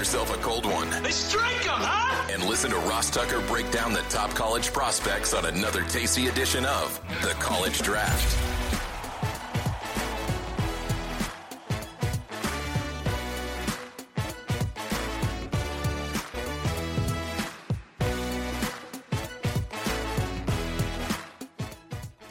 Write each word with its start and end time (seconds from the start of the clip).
Yourself 0.00 0.34
a 0.34 0.38
cold 0.38 0.64
one. 0.64 0.88
Let's 1.02 1.30
drink 1.30 1.62
'em, 1.66 1.78
huh? 1.78 2.28
And 2.32 2.42
listen 2.46 2.70
to 2.70 2.78
Ross 2.78 3.10
Tucker 3.10 3.38
break 3.42 3.70
down 3.70 3.92
the 3.92 4.00
top 4.08 4.32
college 4.32 4.72
prospects 4.72 5.34
on 5.34 5.44
another 5.44 5.82
tasty 5.84 6.26
edition 6.28 6.64
of 6.64 6.98
The 7.20 7.34
College 7.34 7.82
Draft. 7.82 8.38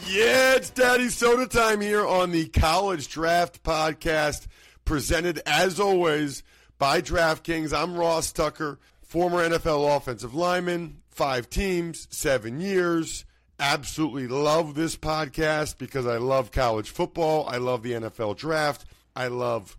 Yeah, 0.08 0.56
it's 0.56 0.72
Daddy 0.72 1.10
Soda 1.10 1.46
time 1.46 1.82
here 1.82 2.04
on 2.04 2.32
the 2.32 2.48
College 2.48 3.10
Draft 3.10 3.62
Podcast, 3.62 4.48
presented 4.86 5.40
as 5.46 5.80
always 5.80 6.42
by 6.80 7.02
DraftKings. 7.02 7.74
I'm 7.74 7.96
Ross 7.96 8.32
Tucker, 8.32 8.80
former 9.04 9.48
NFL 9.48 9.98
offensive 9.98 10.34
lineman, 10.34 11.02
five 11.10 11.50
teams, 11.50 12.08
seven 12.10 12.62
years. 12.62 13.26
Absolutely 13.60 14.30
love 14.30 14.76
this 14.76 14.96
podcast 14.96 15.78
because 15.78 16.08
I 16.08 16.18
love 16.18 16.52
college 16.52 16.90
football. 16.90 17.46
I 17.48 17.58
love 17.58 17.84
the 17.84 17.92
NFL 17.92 18.38
draft. 18.38 18.86
I 19.14 19.28
love 19.28 19.78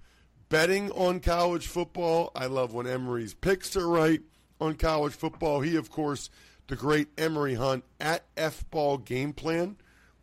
betting 0.50 0.90
on 0.90 1.20
college 1.20 1.66
football. 1.66 2.32
I 2.36 2.46
love 2.46 2.74
when 2.74 2.86
Emory's 2.86 3.32
picks 3.32 3.74
are 3.76 3.88
right 3.88 4.20
on 4.60 4.74
college 4.74 5.14
football. 5.14 5.62
He, 5.62 5.76
of 5.76 5.90
course, 5.90 6.28
the 6.66 6.76
great 6.76 7.08
Emory 7.16 7.54
Hunt 7.54 7.82
at 7.98 8.26
F 8.36 8.68
Ball 8.70 8.98
Game 8.98 9.32
Plan 9.32 9.76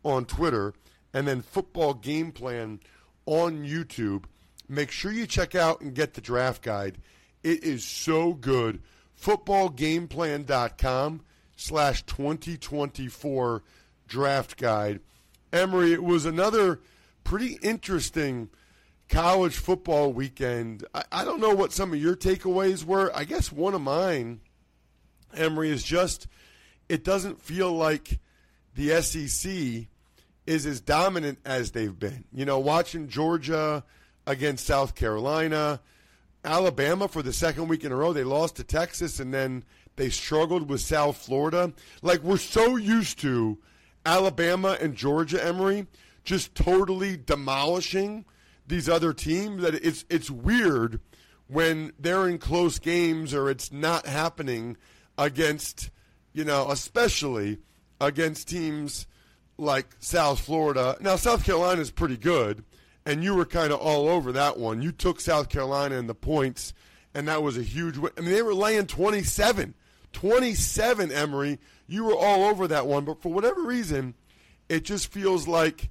on 0.04 0.26
Twitter, 0.26 0.74
and 1.12 1.26
then 1.26 1.42
Football 1.42 1.94
Game 1.94 2.30
Plan 2.30 2.78
on 3.26 3.64
YouTube. 3.64 4.26
Make 4.68 4.90
sure 4.90 5.12
you 5.12 5.26
check 5.26 5.54
out 5.54 5.80
and 5.80 5.94
get 5.94 6.14
the 6.14 6.20
draft 6.20 6.62
guide. 6.62 6.98
It 7.42 7.64
is 7.64 7.84
so 7.84 8.34
good. 8.34 8.82
Footballgameplan.com 9.20 11.22
slash 11.56 12.02
2024 12.04 13.62
draft 14.06 14.56
guide. 14.56 15.00
Emory, 15.52 15.92
it 15.92 16.02
was 16.02 16.26
another 16.26 16.80
pretty 17.24 17.58
interesting 17.62 18.50
college 19.08 19.56
football 19.56 20.12
weekend. 20.12 20.84
I, 20.94 21.04
I 21.10 21.24
don't 21.24 21.40
know 21.40 21.54
what 21.54 21.72
some 21.72 21.92
of 21.92 22.00
your 22.00 22.16
takeaways 22.16 22.84
were. 22.84 23.10
I 23.14 23.24
guess 23.24 23.50
one 23.50 23.74
of 23.74 23.80
mine, 23.80 24.40
Emory, 25.34 25.70
is 25.70 25.82
just 25.82 26.26
it 26.88 27.04
doesn't 27.04 27.40
feel 27.40 27.72
like 27.72 28.18
the 28.74 29.00
SEC 29.02 29.86
is 30.46 30.66
as 30.66 30.80
dominant 30.80 31.38
as 31.44 31.72
they've 31.72 31.98
been. 31.98 32.24
You 32.32 32.44
know, 32.44 32.58
watching 32.58 33.08
Georgia 33.08 33.84
against 34.28 34.66
South 34.66 34.94
Carolina, 34.94 35.80
Alabama 36.44 37.08
for 37.08 37.22
the 37.22 37.32
second 37.32 37.66
week 37.66 37.82
in 37.82 37.90
a 37.90 37.96
row, 37.96 38.12
they 38.12 38.22
lost 38.22 38.56
to 38.56 38.64
Texas 38.64 39.18
and 39.18 39.34
then 39.34 39.64
they 39.96 40.10
struggled 40.10 40.68
with 40.68 40.80
South 40.80 41.16
Florida. 41.16 41.72
Like 42.02 42.22
we're 42.22 42.36
so 42.36 42.76
used 42.76 43.18
to 43.20 43.58
Alabama 44.06 44.76
and 44.80 44.94
Georgia, 44.94 45.44
Emory 45.44 45.86
just 46.24 46.54
totally 46.54 47.16
demolishing 47.16 48.24
these 48.66 48.88
other 48.88 49.14
teams 49.14 49.62
that 49.62 49.74
it's 49.74 50.04
it's 50.10 50.30
weird 50.30 51.00
when 51.46 51.92
they're 51.98 52.28
in 52.28 52.36
close 52.36 52.78
games 52.78 53.32
or 53.32 53.48
it's 53.48 53.72
not 53.72 54.06
happening 54.06 54.76
against, 55.16 55.90
you 56.34 56.44
know, 56.44 56.70
especially 56.70 57.58
against 57.98 58.46
teams 58.46 59.06
like 59.56 59.86
South 59.98 60.38
Florida. 60.38 60.98
Now, 61.00 61.16
South 61.16 61.44
Carolina 61.44 61.80
is 61.80 61.90
pretty 61.90 62.18
good, 62.18 62.62
and 63.08 63.24
you 63.24 63.34
were 63.34 63.46
kind 63.46 63.72
of 63.72 63.80
all 63.80 64.06
over 64.06 64.32
that 64.32 64.58
one. 64.58 64.82
You 64.82 64.92
took 64.92 65.18
South 65.18 65.48
Carolina 65.48 65.96
in 65.96 66.06
the 66.06 66.14
points, 66.14 66.74
and 67.14 67.26
that 67.26 67.42
was 67.42 67.56
a 67.56 67.62
huge 67.62 67.96
win. 67.96 68.12
I 68.18 68.20
mean, 68.20 68.32
they 68.32 68.42
were 68.42 68.52
laying 68.52 68.86
27. 68.86 69.74
27, 70.12 71.10
Emory. 71.10 71.58
You 71.86 72.04
were 72.04 72.14
all 72.14 72.44
over 72.44 72.68
that 72.68 72.86
one, 72.86 73.06
but 73.06 73.22
for 73.22 73.32
whatever 73.32 73.62
reason, 73.62 74.12
it 74.68 74.84
just 74.84 75.10
feels 75.10 75.48
like 75.48 75.88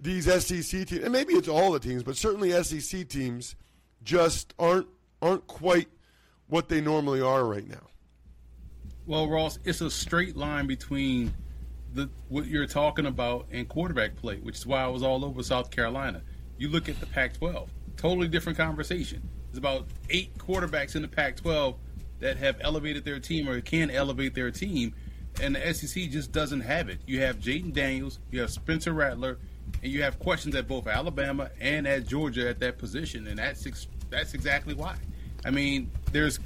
these 0.00 0.24
SEC 0.24 0.88
teams, 0.88 1.04
and 1.04 1.12
maybe 1.12 1.34
it's 1.34 1.46
all 1.46 1.70
the 1.70 1.78
teams, 1.78 2.02
but 2.02 2.16
certainly 2.16 2.50
SEC 2.64 3.08
teams, 3.08 3.54
just 4.02 4.54
aren't 4.58 4.88
aren't 5.22 5.46
quite 5.46 5.88
what 6.48 6.68
they 6.68 6.80
normally 6.80 7.20
are 7.20 7.44
right 7.44 7.66
now. 7.66 7.86
Well, 9.06 9.28
Ross, 9.28 9.60
it's 9.64 9.80
a 9.80 9.90
straight 9.90 10.36
line 10.36 10.66
between 10.66 11.32
the 11.94 12.10
what 12.28 12.46
you're 12.46 12.66
talking 12.66 13.06
about 13.06 13.46
in 13.50 13.66
quarterback 13.66 14.16
play, 14.16 14.36
which 14.36 14.56
is 14.56 14.66
why 14.66 14.82
I 14.82 14.88
was 14.88 15.02
all 15.02 15.24
over 15.24 15.42
South 15.42 15.70
Carolina. 15.70 16.22
You 16.58 16.68
look 16.68 16.88
at 16.88 17.00
the 17.00 17.06
Pac-12, 17.06 17.68
totally 17.96 18.28
different 18.28 18.58
conversation. 18.58 19.28
There's 19.46 19.58
about 19.58 19.86
eight 20.10 20.36
quarterbacks 20.36 20.96
in 20.96 21.02
the 21.02 21.08
Pac-12 21.08 21.76
that 22.20 22.36
have 22.36 22.56
elevated 22.60 23.04
their 23.04 23.20
team 23.20 23.48
or 23.48 23.60
can 23.60 23.90
elevate 23.90 24.34
their 24.34 24.50
team, 24.50 24.94
and 25.40 25.56
the 25.56 25.74
SEC 25.74 26.10
just 26.10 26.32
doesn't 26.32 26.60
have 26.60 26.88
it. 26.88 26.98
You 27.06 27.20
have 27.20 27.38
Jayden 27.38 27.72
Daniels, 27.72 28.18
you 28.30 28.40
have 28.40 28.50
Spencer 28.50 28.92
Rattler, 28.92 29.38
and 29.82 29.92
you 29.92 30.02
have 30.02 30.18
questions 30.18 30.54
at 30.54 30.68
both 30.68 30.86
Alabama 30.86 31.50
and 31.60 31.86
at 31.86 32.06
Georgia 32.06 32.48
at 32.48 32.60
that 32.60 32.78
position, 32.78 33.26
and 33.26 33.38
that's 33.38 33.66
ex- 33.66 33.88
that's 34.10 34.34
exactly 34.34 34.74
why. 34.74 34.96
I 35.44 35.50
mean, 35.50 35.90
there's 36.12 36.38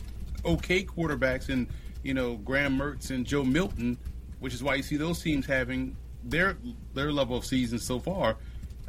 okay 0.45 0.85
quarterbacks 0.85 1.49
and 1.49 1.67
you 2.03 2.15
know 2.15 2.37
Graham 2.37 2.79
Mertz 2.79 3.11
and 3.11 3.27
Joe 3.27 3.45
Milton, 3.45 3.99
which 4.41 4.55
is 4.55 4.63
why 4.63 4.75
you 4.75 4.83
see 4.83 4.97
those 4.97 5.23
teams 5.23 5.47
having 5.47 5.97
their 6.25 6.57
their 6.95 7.13
level 7.13 7.37
of 7.37 7.45
season 7.45 7.79
so 7.79 7.99
far. 7.99 8.37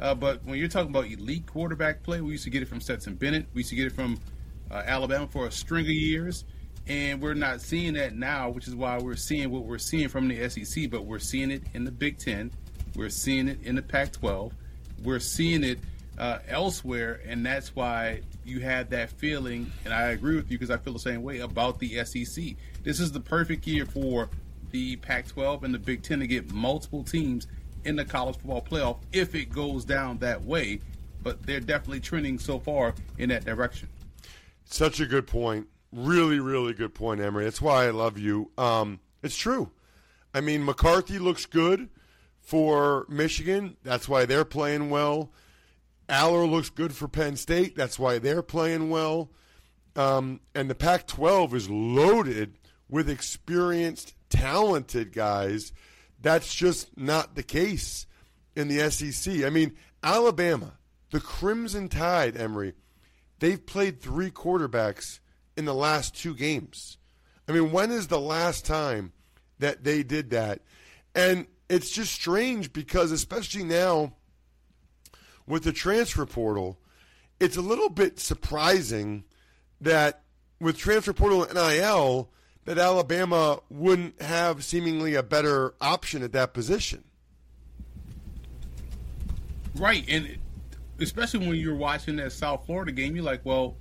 Uh, 0.00 0.14
but 0.14 0.44
when 0.44 0.58
you're 0.58 0.68
talking 0.68 0.90
about 0.90 1.06
elite 1.06 1.46
quarterback 1.46 2.02
play, 2.02 2.20
we 2.20 2.32
used 2.32 2.44
to 2.44 2.50
get 2.50 2.62
it 2.62 2.68
from 2.68 2.80
Stetson 2.80 3.14
Bennett. 3.14 3.46
We 3.52 3.60
used 3.60 3.70
to 3.70 3.76
get 3.76 3.86
it 3.86 3.92
from 3.92 4.18
uh, 4.70 4.82
Alabama 4.86 5.26
for 5.26 5.46
a 5.46 5.50
string 5.50 5.84
of 5.84 5.90
years, 5.90 6.44
and 6.86 7.20
we're 7.20 7.34
not 7.34 7.60
seeing 7.60 7.94
that 7.94 8.14
now, 8.14 8.48
which 8.48 8.66
is 8.66 8.74
why 8.74 8.98
we're 8.98 9.16
seeing 9.16 9.50
what 9.50 9.64
we're 9.64 9.78
seeing 9.78 10.08
from 10.08 10.28
the 10.28 10.48
SEC. 10.48 10.90
But 10.90 11.04
we're 11.04 11.18
seeing 11.18 11.50
it 11.50 11.62
in 11.74 11.84
the 11.84 11.90
Big 11.90 12.18
Ten, 12.18 12.50
we're 12.96 13.10
seeing 13.10 13.48
it 13.48 13.58
in 13.62 13.74
the 13.74 13.82
Pac-12, 13.82 14.52
we're 15.04 15.20
seeing 15.20 15.64
it 15.64 15.78
uh, 16.18 16.38
elsewhere, 16.48 17.20
and 17.26 17.44
that's 17.44 17.74
why 17.76 18.20
you 18.44 18.60
have 18.60 18.90
that 18.90 19.10
feeling. 19.10 19.70
And 19.84 19.92
I 19.92 20.08
agree 20.08 20.36
with 20.36 20.50
you 20.50 20.58
because 20.58 20.70
I 20.70 20.78
feel 20.78 20.92
the 20.94 20.98
same 20.98 21.22
way 21.22 21.40
about 21.40 21.78
the 21.78 22.02
SEC. 22.04 22.56
This 22.82 23.00
is 23.00 23.12
the 23.12 23.20
perfect 23.20 23.66
year 23.66 23.84
for 23.84 24.30
the 24.70 24.96
Pac-12 24.96 25.62
and 25.62 25.74
the 25.74 25.78
Big 25.78 26.02
Ten 26.02 26.20
to 26.20 26.26
get 26.26 26.52
multiple 26.52 27.02
teams 27.02 27.46
in 27.84 27.96
the 27.96 28.04
college 28.04 28.36
football 28.36 28.62
playoff 28.62 28.98
if 29.12 29.34
it 29.34 29.50
goes 29.50 29.84
down 29.84 30.18
that 30.18 30.42
way. 30.42 30.80
But 31.22 31.44
they're 31.44 31.60
definitely 31.60 32.00
trending 32.00 32.38
so 32.38 32.58
far 32.58 32.94
in 33.18 33.28
that 33.28 33.44
direction. 33.44 33.88
Such 34.64 35.00
a 35.00 35.06
good 35.06 35.26
point. 35.26 35.66
Really, 35.92 36.38
really 36.38 36.72
good 36.72 36.94
point, 36.94 37.20
Emory. 37.20 37.44
That's 37.44 37.60
why 37.60 37.86
I 37.86 37.90
love 37.90 38.16
you. 38.16 38.50
Um, 38.56 39.00
it's 39.22 39.36
true. 39.36 39.70
I 40.32 40.40
mean, 40.40 40.64
McCarthy 40.64 41.18
looks 41.18 41.44
good 41.46 41.88
for 42.40 43.06
Michigan. 43.08 43.76
That's 43.82 44.08
why 44.08 44.24
they're 44.24 44.44
playing 44.44 44.90
well. 44.90 45.32
Allar 46.08 46.50
looks 46.50 46.70
good 46.70 46.94
for 46.94 47.08
Penn 47.08 47.36
State. 47.36 47.76
That's 47.76 47.98
why 47.98 48.18
they're 48.18 48.42
playing 48.42 48.90
well. 48.90 49.30
Um, 49.96 50.40
and 50.54 50.70
the 50.70 50.74
Pac 50.74 51.06
12 51.06 51.54
is 51.54 51.70
loaded 51.70 52.58
with 52.88 53.08
experienced, 53.08 54.14
talented 54.30 55.12
guys. 55.12 55.72
That's 56.20 56.54
just 56.54 56.96
not 56.96 57.34
the 57.34 57.42
case 57.42 58.06
in 58.56 58.68
the 58.68 58.90
SEC. 58.90 59.44
I 59.44 59.50
mean, 59.50 59.76
Alabama, 60.02 60.78
the 61.10 61.20
Crimson 61.20 61.88
Tide, 61.88 62.36
Emory, 62.36 62.74
they've 63.38 63.64
played 63.64 64.00
three 64.00 64.30
quarterbacks 64.30 65.18
in 65.56 65.64
the 65.64 65.74
last 65.74 66.16
two 66.16 66.34
games. 66.34 66.96
I 67.48 67.52
mean, 67.52 67.72
when 67.72 67.90
is 67.90 68.06
the 68.06 68.20
last 68.20 68.64
time 68.64 69.12
that 69.58 69.84
they 69.84 70.02
did 70.02 70.30
that? 70.30 70.60
And 71.14 71.46
it's 71.68 71.90
just 71.90 72.12
strange 72.12 72.72
because, 72.72 73.12
especially 73.12 73.64
now 73.64 74.14
with 75.46 75.64
the 75.64 75.72
transfer 75.72 76.26
portal, 76.26 76.78
it's 77.40 77.56
a 77.56 77.62
little 77.62 77.88
bit 77.88 78.20
surprising 78.20 79.24
that 79.80 80.22
with 80.60 80.76
transfer 80.76 81.12
portal 81.12 81.44
and 81.44 81.54
NIL, 81.54 82.30
that 82.64 82.78
Alabama 82.78 83.60
wouldn't 83.70 84.20
have 84.22 84.64
seemingly 84.64 85.14
a 85.14 85.22
better 85.22 85.74
option 85.80 86.22
at 86.22 86.32
that 86.32 86.52
position. 86.52 87.04
Right, 89.76 90.04
and 90.08 90.38
especially 91.00 91.46
when 91.46 91.56
you're 91.56 91.74
watching 91.74 92.16
that 92.16 92.32
South 92.32 92.66
Florida 92.66 92.92
game, 92.92 93.14
you're 93.14 93.24
like, 93.24 93.44
well, 93.44 93.76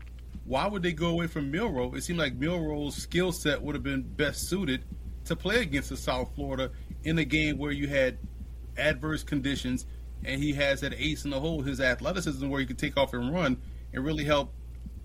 why 0.45 0.67
would 0.67 0.81
they 0.81 0.93
go 0.93 1.07
away 1.09 1.27
from 1.27 1.51
Milroe? 1.51 1.93
It 1.93 2.03
seemed 2.03 2.19
like 2.19 2.35
Milroe's 2.35 2.95
skill 2.95 3.31
set 3.31 3.61
would 3.61 3.75
have 3.75 3.83
been 3.83 4.01
best 4.01 4.49
suited 4.49 4.85
to 5.25 5.35
play 5.35 5.61
against 5.61 5.89
the 5.89 5.97
South 5.97 6.33
Florida 6.35 6.71
in 7.03 7.19
a 7.19 7.25
game 7.25 7.57
where 7.57 7.71
you 7.71 7.87
had 7.87 8.17
adverse 8.77 9.23
conditions 9.23 9.85
and 10.25 10.41
he 10.41 10.53
has 10.53 10.81
that 10.81 10.93
ace 10.93 11.23
in 11.23 11.31
the 11.31 11.39
hole, 11.39 11.61
his 11.61 11.79
athleticism 11.79 12.49
where 12.49 12.59
he 12.59 12.65
could 12.65 12.77
take 12.77 12.97
off 12.97 13.13
and 13.13 13.33
run 13.33 13.57
and 13.93 14.03
really 14.03 14.23
help 14.23 14.53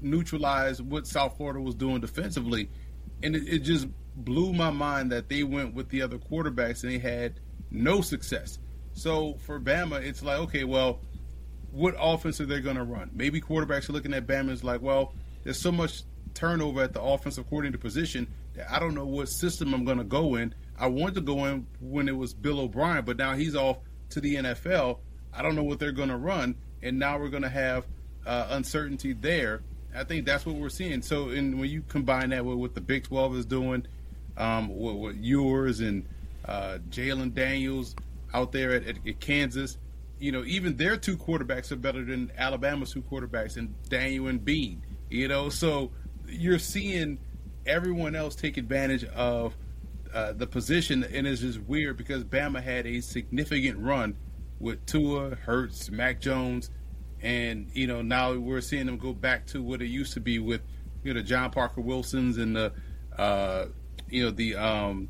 neutralize 0.00 0.82
what 0.82 1.06
South 1.06 1.36
Florida 1.36 1.60
was 1.60 1.74
doing 1.74 2.00
defensively. 2.00 2.70
And 3.24 3.34
it, 3.34 3.48
it 3.48 3.58
just 3.60 3.88
blew 4.14 4.52
my 4.52 4.70
mind 4.70 5.10
that 5.10 5.28
they 5.28 5.42
went 5.42 5.74
with 5.74 5.88
the 5.88 6.02
other 6.02 6.18
quarterbacks 6.18 6.84
and 6.84 6.92
they 6.92 6.98
had 6.98 7.40
no 7.70 8.00
success. 8.00 8.58
So 8.92 9.34
for 9.44 9.58
Bama, 9.58 10.00
it's 10.02 10.22
like, 10.22 10.38
okay, 10.38 10.64
well, 10.64 11.00
what 11.72 11.96
offense 11.98 12.40
are 12.40 12.46
they 12.46 12.60
going 12.60 12.76
to 12.76 12.84
run? 12.84 13.10
Maybe 13.12 13.40
quarterbacks 13.40 13.88
are 13.88 13.92
looking 13.92 14.14
at 14.14 14.26
Bama 14.26 14.52
as 14.52 14.62
like, 14.62 14.80
well, 14.80 15.14
there's 15.42 15.60
so 15.60 15.72
much 15.72 16.04
turnover 16.34 16.82
at 16.82 16.92
the 16.92 17.02
offensive 17.02 17.48
coordinator 17.48 17.78
position 17.78 18.32
that 18.54 18.70
I 18.70 18.78
don't 18.78 18.94
know 18.94 19.06
what 19.06 19.28
system 19.28 19.74
I'm 19.74 19.84
going 19.84 19.98
to 19.98 20.04
go 20.04 20.36
in. 20.36 20.54
I 20.78 20.86
wanted 20.86 21.16
to 21.16 21.20
go 21.20 21.44
in 21.46 21.66
when 21.80 22.08
it 22.08 22.16
was 22.16 22.34
Bill 22.34 22.60
O'Brien, 22.60 23.04
but 23.04 23.16
now 23.16 23.34
he's 23.34 23.56
off 23.56 23.78
to 24.10 24.20
the 24.20 24.36
NFL. 24.36 24.98
I 25.32 25.42
don't 25.42 25.56
know 25.56 25.64
what 25.64 25.78
they're 25.78 25.92
going 25.92 26.08
to 26.08 26.16
run, 26.16 26.56
and 26.82 26.98
now 26.98 27.18
we're 27.18 27.28
going 27.28 27.42
to 27.42 27.48
have 27.48 27.86
uh, 28.26 28.48
uncertainty 28.50 29.12
there. 29.12 29.62
I 29.94 30.04
think 30.04 30.26
that's 30.26 30.44
what 30.44 30.56
we're 30.56 30.68
seeing. 30.68 31.02
So, 31.02 31.30
and 31.30 31.58
when 31.58 31.70
you 31.70 31.82
combine 31.88 32.30
that 32.30 32.44
with 32.44 32.58
what 32.58 32.74
the 32.74 32.80
Big 32.80 33.04
12 33.04 33.36
is 33.36 33.46
doing, 33.46 33.86
um, 34.36 34.68
what, 34.68 34.96
what 34.96 35.16
Ewers 35.16 35.80
and 35.80 36.06
uh, 36.44 36.78
Jalon 36.90 37.32
Daniels 37.32 37.94
out 38.32 38.52
there 38.52 38.72
at, 38.72 38.86
at, 38.86 38.96
at, 39.06 39.20
Kansas, 39.20 39.78
you 40.18 40.32
know, 40.32 40.44
even 40.44 40.76
their 40.76 40.96
two 40.96 41.16
quarterbacks 41.16 41.70
are 41.70 41.76
better 41.76 42.04
than 42.04 42.32
Alabama's 42.36 42.92
two 42.92 43.02
quarterbacks, 43.02 43.56
and 43.56 43.74
Daniel 43.88 44.26
and 44.26 44.44
Bean. 44.44 44.82
You 45.10 45.28
know, 45.28 45.48
so 45.48 45.90
you're 46.26 46.58
seeing 46.58 47.18
everyone 47.66 48.14
else 48.14 48.34
take 48.34 48.56
advantage 48.56 49.04
of 49.04 49.56
uh, 50.12 50.32
the 50.32 50.46
position, 50.46 51.04
and 51.04 51.26
it's 51.26 51.40
just 51.40 51.60
weird 51.62 51.96
because 51.96 52.24
Bama 52.24 52.62
had 52.62 52.86
a 52.86 53.00
significant 53.00 53.78
run 53.78 54.16
with 54.60 54.84
Tua, 54.86 55.34
Hurts, 55.34 55.90
Mac 55.90 56.20
Jones, 56.20 56.70
and 57.24 57.70
you 57.72 57.86
know 57.86 58.02
now 58.02 58.34
we're 58.34 58.60
seeing 58.60 58.86
them 58.86 58.98
go 58.98 59.12
back 59.12 59.46
to 59.46 59.62
what 59.62 59.80
it 59.80 59.86
used 59.86 60.12
to 60.12 60.20
be 60.20 60.38
with 60.38 60.60
you 61.02 61.14
know 61.14 61.22
John 61.22 61.50
Parker 61.50 61.80
Wilsons 61.80 62.38
and 62.38 62.54
the 62.54 62.72
uh, 63.18 63.66
you 64.08 64.24
know 64.24 64.30
the 64.30 64.54
um, 64.54 65.08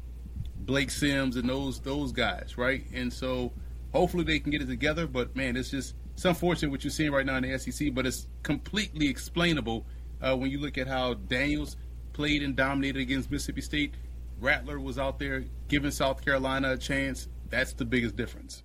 Blake 0.56 0.90
Sims 0.90 1.36
and 1.36 1.48
those 1.48 1.80
those 1.80 2.12
guys, 2.12 2.56
right? 2.56 2.84
And 2.94 3.12
so 3.12 3.52
hopefully 3.92 4.24
they 4.24 4.38
can 4.38 4.52
get 4.52 4.62
it 4.62 4.68
together. 4.68 5.06
But 5.06 5.34
man, 5.34 5.56
it's 5.56 5.70
just 5.70 5.94
it's 6.14 6.24
unfortunate 6.24 6.70
what 6.70 6.84
you're 6.84 6.90
seeing 6.92 7.10
right 7.10 7.26
now 7.26 7.36
in 7.36 7.42
the 7.42 7.58
SEC, 7.58 7.92
but 7.92 8.06
it's 8.06 8.28
completely 8.44 9.08
explainable 9.08 9.84
uh, 10.22 10.36
when 10.36 10.50
you 10.50 10.60
look 10.60 10.78
at 10.78 10.86
how 10.86 11.14
Daniels 11.14 11.76
played 12.12 12.44
and 12.44 12.54
dominated 12.54 13.00
against 13.00 13.30
Mississippi 13.30 13.60
State. 13.60 13.94
Rattler 14.40 14.78
was 14.78 14.98
out 14.98 15.18
there 15.18 15.44
giving 15.68 15.90
South 15.90 16.24
Carolina 16.24 16.72
a 16.72 16.76
chance. 16.76 17.28
That's 17.50 17.72
the 17.72 17.84
biggest 17.84 18.16
difference. 18.16 18.62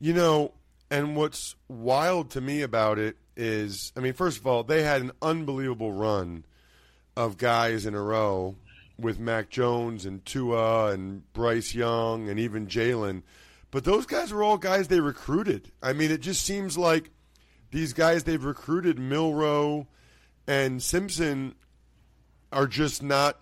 You 0.00 0.14
know, 0.14 0.54
and 0.90 1.16
what's 1.16 1.54
wild 1.68 2.30
to 2.30 2.40
me 2.40 2.62
about 2.62 2.98
it 2.98 3.16
is, 3.36 3.92
I 3.96 4.00
mean, 4.00 4.14
first 4.14 4.38
of 4.38 4.46
all, 4.46 4.64
they 4.64 4.82
had 4.82 5.02
an 5.02 5.12
unbelievable 5.22 5.92
run 5.92 6.44
of 7.16 7.36
guys 7.36 7.86
in 7.86 7.94
a 7.94 8.02
row 8.02 8.56
with 8.98 9.18
Mac 9.18 9.48
Jones 9.50 10.04
and 10.06 10.24
Tua 10.24 10.92
and 10.92 11.30
Bryce 11.32 11.74
Young 11.74 12.28
and 12.28 12.38
even 12.38 12.66
Jalen. 12.66 13.22
But 13.70 13.84
those 13.84 14.06
guys 14.06 14.32
were 14.32 14.42
all 14.42 14.58
guys 14.58 14.88
they 14.88 15.00
recruited. 15.00 15.70
I 15.82 15.92
mean, 15.92 16.10
it 16.10 16.20
just 16.20 16.44
seems 16.44 16.78
like 16.78 17.10
these 17.70 17.92
guys 17.92 18.24
they've 18.24 18.42
recruited, 18.42 18.98
Milroe 18.98 19.86
and 20.46 20.82
Simpson, 20.82 21.54
are 22.50 22.66
just 22.66 23.02
not 23.02 23.40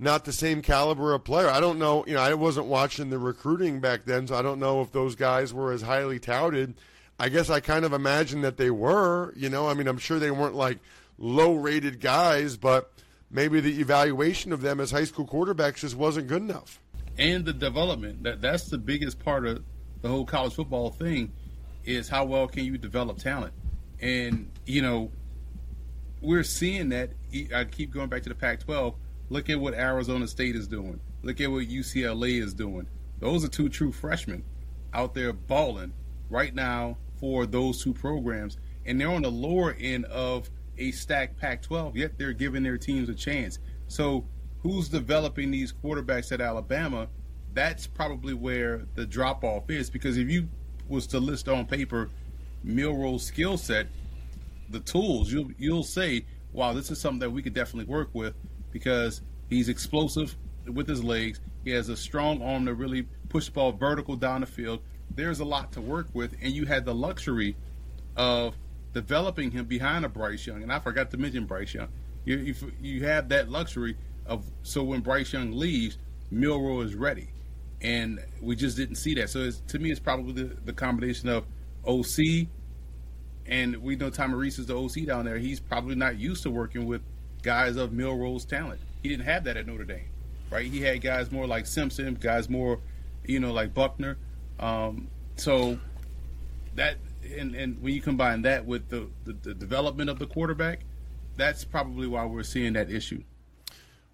not 0.00 0.24
the 0.24 0.32
same 0.32 0.62
caliber 0.62 1.12
of 1.12 1.24
player. 1.24 1.48
I 1.48 1.60
don't 1.60 1.78
know. 1.78 2.04
You 2.06 2.14
know, 2.14 2.22
I 2.22 2.32
wasn't 2.32 2.66
watching 2.66 3.10
the 3.10 3.18
recruiting 3.18 3.80
back 3.80 4.06
then, 4.06 4.26
so 4.26 4.34
I 4.34 4.42
don't 4.42 4.58
know 4.58 4.80
if 4.80 4.90
those 4.92 5.14
guys 5.14 5.52
were 5.52 5.72
as 5.72 5.82
highly 5.82 6.18
touted. 6.18 6.74
I 7.18 7.28
guess 7.28 7.50
I 7.50 7.60
kind 7.60 7.84
of 7.84 7.92
imagine 7.92 8.40
that 8.40 8.56
they 8.56 8.70
were. 8.70 9.34
You 9.36 9.50
know, 9.50 9.68
I 9.68 9.74
mean, 9.74 9.86
I'm 9.86 9.98
sure 9.98 10.18
they 10.18 10.30
weren't 10.30 10.54
like 10.54 10.78
low 11.18 11.54
rated 11.54 12.00
guys, 12.00 12.56
but 12.56 12.90
maybe 13.30 13.60
the 13.60 13.78
evaluation 13.78 14.52
of 14.52 14.62
them 14.62 14.80
as 14.80 14.90
high 14.90 15.04
school 15.04 15.26
quarterbacks 15.26 15.80
just 15.80 15.96
wasn't 15.96 16.28
good 16.28 16.42
enough. 16.42 16.80
And 17.18 17.44
the 17.44 17.52
development 17.52 18.22
that 18.22 18.40
that's 18.40 18.70
the 18.70 18.78
biggest 18.78 19.18
part 19.18 19.46
of 19.46 19.62
the 20.00 20.08
whole 20.08 20.24
college 20.24 20.54
football 20.54 20.88
thing 20.88 21.30
is 21.84 22.08
how 22.08 22.24
well 22.24 22.48
can 22.48 22.64
you 22.64 22.78
develop 22.78 23.18
talent. 23.18 23.52
And 24.00 24.50
you 24.64 24.80
know, 24.80 25.12
we're 26.22 26.42
seeing 26.42 26.88
that. 26.88 27.10
I 27.54 27.64
keep 27.64 27.92
going 27.92 28.08
back 28.08 28.22
to 28.22 28.30
the 28.30 28.34
Pac-12 28.34 28.94
Look 29.30 29.48
at 29.48 29.60
what 29.60 29.74
Arizona 29.74 30.26
State 30.26 30.56
is 30.56 30.66
doing. 30.66 31.00
Look 31.22 31.40
at 31.40 31.50
what 31.50 31.68
UCLA 31.68 32.42
is 32.42 32.52
doing. 32.52 32.86
Those 33.20 33.44
are 33.44 33.48
two 33.48 33.68
true 33.68 33.92
freshmen 33.92 34.42
out 34.92 35.14
there 35.14 35.32
balling 35.32 35.92
right 36.28 36.52
now 36.52 36.96
for 37.14 37.46
those 37.46 37.82
two 37.82 37.94
programs, 37.94 38.58
and 38.84 39.00
they're 39.00 39.08
on 39.08 39.22
the 39.22 39.30
lower 39.30 39.76
end 39.78 40.06
of 40.06 40.50
a 40.78 40.90
stacked 40.90 41.38
Pac-12. 41.38 41.94
Yet 41.94 42.18
they're 42.18 42.32
giving 42.32 42.64
their 42.64 42.78
teams 42.78 43.08
a 43.08 43.14
chance. 43.14 43.60
So, 43.86 44.24
who's 44.62 44.88
developing 44.88 45.50
these 45.50 45.72
quarterbacks 45.72 46.32
at 46.32 46.40
Alabama? 46.40 47.08
That's 47.54 47.86
probably 47.86 48.34
where 48.34 48.86
the 48.94 49.06
drop 49.06 49.44
off 49.44 49.70
is. 49.70 49.90
Because 49.90 50.16
if 50.16 50.28
you 50.28 50.48
was 50.88 51.06
to 51.08 51.20
list 51.20 51.48
on 51.48 51.66
paper 51.66 52.10
Milroe's 52.64 53.24
skill 53.24 53.56
set, 53.58 53.86
the 54.70 54.80
tools, 54.80 55.32
you'll 55.32 55.50
you'll 55.58 55.84
say, 55.84 56.24
"Wow, 56.52 56.72
this 56.72 56.90
is 56.90 57.00
something 57.00 57.20
that 57.20 57.30
we 57.30 57.42
could 57.42 57.54
definitely 57.54 57.92
work 57.92 58.10
with." 58.12 58.34
Because 58.72 59.22
he's 59.48 59.68
explosive 59.68 60.36
with 60.66 60.88
his 60.88 61.02
legs. 61.02 61.40
He 61.64 61.70
has 61.70 61.88
a 61.88 61.96
strong 61.96 62.42
arm 62.42 62.66
to 62.66 62.74
really 62.74 63.06
push 63.28 63.46
the 63.46 63.52
ball 63.52 63.72
vertical 63.72 64.16
down 64.16 64.40
the 64.40 64.46
field. 64.46 64.80
There's 65.14 65.40
a 65.40 65.44
lot 65.44 65.72
to 65.72 65.80
work 65.80 66.08
with, 66.14 66.36
and 66.40 66.52
you 66.52 66.66
had 66.66 66.84
the 66.84 66.94
luxury 66.94 67.56
of 68.16 68.54
developing 68.92 69.50
him 69.50 69.66
behind 69.66 70.04
a 70.04 70.08
Bryce 70.08 70.46
Young. 70.46 70.62
And 70.62 70.72
I 70.72 70.78
forgot 70.78 71.10
to 71.10 71.16
mention 71.16 71.46
Bryce 71.46 71.74
Young. 71.74 71.88
You, 72.24 72.36
you, 72.38 72.54
you 72.80 73.06
have 73.06 73.28
that 73.30 73.48
luxury 73.48 73.96
of 74.26 74.44
so 74.62 74.82
when 74.82 75.00
Bryce 75.00 75.32
Young 75.32 75.52
leaves, 75.52 75.98
Milroe 76.30 76.80
is 76.82 76.94
ready, 76.94 77.28
and 77.80 78.20
we 78.40 78.54
just 78.56 78.76
didn't 78.76 78.96
see 78.96 79.14
that. 79.14 79.30
So 79.30 79.50
to 79.50 79.78
me, 79.78 79.90
it's 79.90 80.00
probably 80.00 80.44
the, 80.44 80.56
the 80.64 80.72
combination 80.72 81.28
of 81.28 81.44
OC, 81.86 82.46
and 83.46 83.76
we 83.78 83.96
know 83.96 84.10
Tommy 84.10 84.34
Rees 84.34 84.58
is 84.58 84.66
the 84.66 84.78
OC 84.78 85.06
down 85.06 85.24
there. 85.24 85.38
He's 85.38 85.60
probably 85.60 85.94
not 85.94 86.18
used 86.18 86.42
to 86.44 86.50
working 86.50 86.86
with 86.86 87.02
guys 87.42 87.76
of 87.76 87.92
Milroe's 87.92 88.44
talent. 88.44 88.80
He 89.02 89.08
didn't 89.08 89.26
have 89.26 89.44
that 89.44 89.56
at 89.56 89.66
Notre 89.66 89.84
Dame, 89.84 90.08
right? 90.50 90.66
He 90.66 90.80
had 90.80 91.00
guys 91.00 91.30
more 91.30 91.46
like 91.46 91.66
Simpson, 91.66 92.14
guys 92.14 92.48
more, 92.48 92.80
you 93.24 93.40
know, 93.40 93.52
like 93.52 93.74
Buchner. 93.74 94.18
Um, 94.58 95.08
so 95.36 95.78
that 96.74 96.96
and, 97.36 97.54
and 97.54 97.82
when 97.82 97.94
you 97.94 98.00
combine 98.00 98.42
that 98.42 98.66
with 98.66 98.88
the, 98.88 99.08
the, 99.24 99.32
the 99.32 99.54
development 99.54 100.10
of 100.10 100.18
the 100.18 100.26
quarterback, 100.26 100.80
that's 101.36 101.64
probably 101.64 102.06
why 102.06 102.24
we're 102.24 102.42
seeing 102.42 102.74
that 102.74 102.90
issue. 102.90 103.22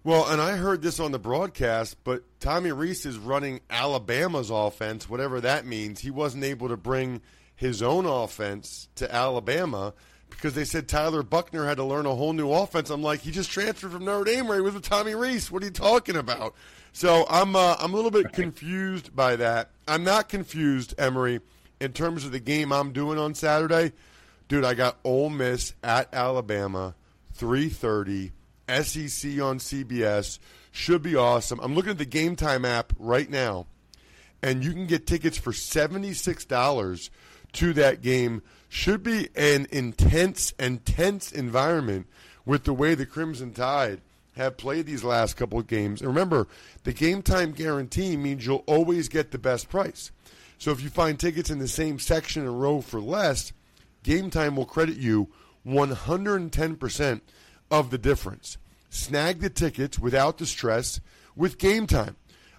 Well, 0.03 0.29
and 0.29 0.39
I 0.39 0.55
heard 0.55 0.81
this 0.81 0.99
on 0.99 1.11
the 1.11 1.19
broadcast, 1.19 1.97
but 2.03 2.23
Tommy 2.39 2.71
Rees 2.71 3.05
is 3.05 3.17
running 3.17 3.59
Alabama's 3.69 4.49
offense, 4.49 5.09
whatever 5.09 5.41
that 5.41 5.65
means. 5.65 5.99
He 5.99 6.11
wasn't 6.11 6.45
able 6.45 6.69
to 6.69 6.77
bring 6.77 7.21
his 7.55 7.81
own 7.81 8.05
offense 8.05 8.87
to 8.95 9.13
Alabama 9.13 9.93
because 10.29 10.53
they 10.53 10.65
said 10.65 10.87
Tyler 10.87 11.23
Buchner 11.23 11.65
had 11.65 11.77
to 11.77 11.83
learn 11.83 12.05
a 12.05 12.15
whole 12.15 12.33
new 12.33 12.51
offense. 12.51 12.89
I'm 12.89 13.01
like, 13.01 13.21
he 13.21 13.31
just 13.31 13.51
transferred 13.51 13.91
from 13.91 14.05
Notre 14.05 14.23
Dame 14.23 14.47
where 14.47 14.57
he 14.57 14.61
was 14.61 14.73
with 14.73 14.83
Tommy 14.83 15.15
Rees. 15.15 15.51
What 15.51 15.63
are 15.63 15.65
you 15.65 15.71
talking 15.71 16.15
about? 16.15 16.55
So 16.93 17.25
I'm 17.29 17.55
uh, 17.55 17.75
I'm 17.79 17.93
a 17.93 17.95
little 17.95 18.11
bit 18.11 18.33
confused 18.33 19.15
by 19.15 19.35
that. 19.37 19.71
I'm 19.87 20.03
not 20.03 20.29
confused, 20.29 20.95
Emory, 20.97 21.41
in 21.79 21.93
terms 21.93 22.25
of 22.25 22.31
the 22.31 22.39
game 22.39 22.71
I'm 22.71 22.91
doing 22.91 23.19
on 23.19 23.35
Saturday, 23.35 23.93
Dude, 24.47 24.63
I 24.63 24.75
got 24.75 24.97
Ole 25.03 25.29
Miss 25.29 25.73
at 25.83 26.13
Alabama, 26.13 26.95
3:30, 27.37 28.31
SEC 28.69 29.41
on 29.41 29.59
CBS. 29.59 30.39
Should 30.71 31.01
be 31.01 31.15
awesome. 31.15 31.59
I'm 31.59 31.75
looking 31.75 31.91
at 31.91 31.97
the 31.97 32.05
Game 32.05 32.35
Time 32.35 32.63
app 32.63 32.93
right 32.97 33.29
now, 33.29 33.67
and 34.41 34.63
you 34.63 34.71
can 34.71 34.85
get 34.85 35.05
tickets 35.05 35.37
for 35.37 35.51
$76 35.51 37.09
to 37.53 37.73
that 37.73 38.01
game. 38.01 38.41
Should 38.69 39.03
be 39.03 39.29
an 39.35 39.67
intense 39.71 40.53
and 40.59 40.85
tense 40.85 41.31
environment 41.31 42.07
with 42.45 42.63
the 42.63 42.73
way 42.73 42.95
the 42.95 43.05
Crimson 43.05 43.53
Tide 43.53 44.01
have 44.35 44.57
played 44.57 44.85
these 44.85 45.03
last 45.03 45.35
couple 45.35 45.59
of 45.59 45.67
games. 45.67 46.01
And 46.01 46.09
remember, 46.09 46.47
the 46.83 46.93
game 46.93 47.21
time 47.21 47.51
guarantee 47.51 48.15
means 48.15 48.45
you'll 48.45 48.63
always 48.67 49.09
get 49.09 49.31
the 49.31 49.37
best 49.37 49.69
price. 49.69 50.11
So 50.57 50.71
if 50.71 50.81
you 50.81 50.89
find 50.89 51.19
tickets 51.19 51.49
in 51.49 51.59
the 51.59 51.67
same 51.67 51.99
section 51.99 52.43
and 52.43 52.61
row 52.61 52.81
for 52.81 52.99
less, 52.99 53.51
Game 54.03 54.29
Time 54.29 54.55
will 54.55 54.65
credit 54.65 54.97
you 54.97 55.27
110% 55.65 57.21
of 57.69 57.89
the 57.89 57.97
difference. 57.97 58.57
Snag 58.89 59.39
the 59.39 59.49
tickets 59.49 59.99
without 59.99 60.37
the 60.37 60.45
stress 60.45 61.01
with 61.35 61.57
Game 61.57 61.87
Time. 61.87 62.15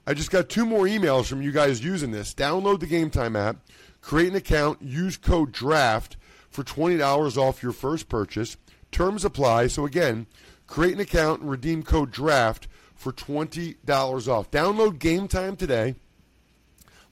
I 0.08 0.14
just 0.14 0.30
got 0.30 0.48
two 0.48 0.64
more 0.64 0.86
emails 0.86 1.26
from 1.26 1.42
you 1.42 1.52
guys 1.52 1.84
using 1.84 2.12
this. 2.12 2.32
Download 2.32 2.80
the 2.80 2.86
Game 2.86 3.10
Time 3.10 3.36
app, 3.36 3.58
create 4.00 4.30
an 4.30 4.36
account, 4.36 4.80
use 4.80 5.18
code 5.18 5.52
DRAFT 5.52 6.16
for 6.48 6.64
$20 6.64 7.36
off 7.36 7.62
your 7.62 7.72
first 7.72 8.08
purchase. 8.08 8.56
Terms 8.90 9.22
apply. 9.22 9.66
So 9.66 9.84
again, 9.84 10.26
create 10.66 10.94
an 10.94 11.00
account 11.00 11.42
and 11.42 11.50
redeem 11.50 11.82
code 11.82 12.10
DRAFT 12.10 12.68
for 12.94 13.12
$20 13.12 14.28
off. 14.28 14.50
Download 14.50 14.98
Game 14.98 15.28
Time 15.28 15.56
today. 15.56 15.94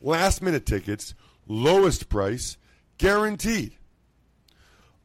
Last 0.01 0.41
minute 0.41 0.65
tickets, 0.65 1.13
lowest 1.47 2.09
price, 2.09 2.57
guaranteed. 2.97 3.77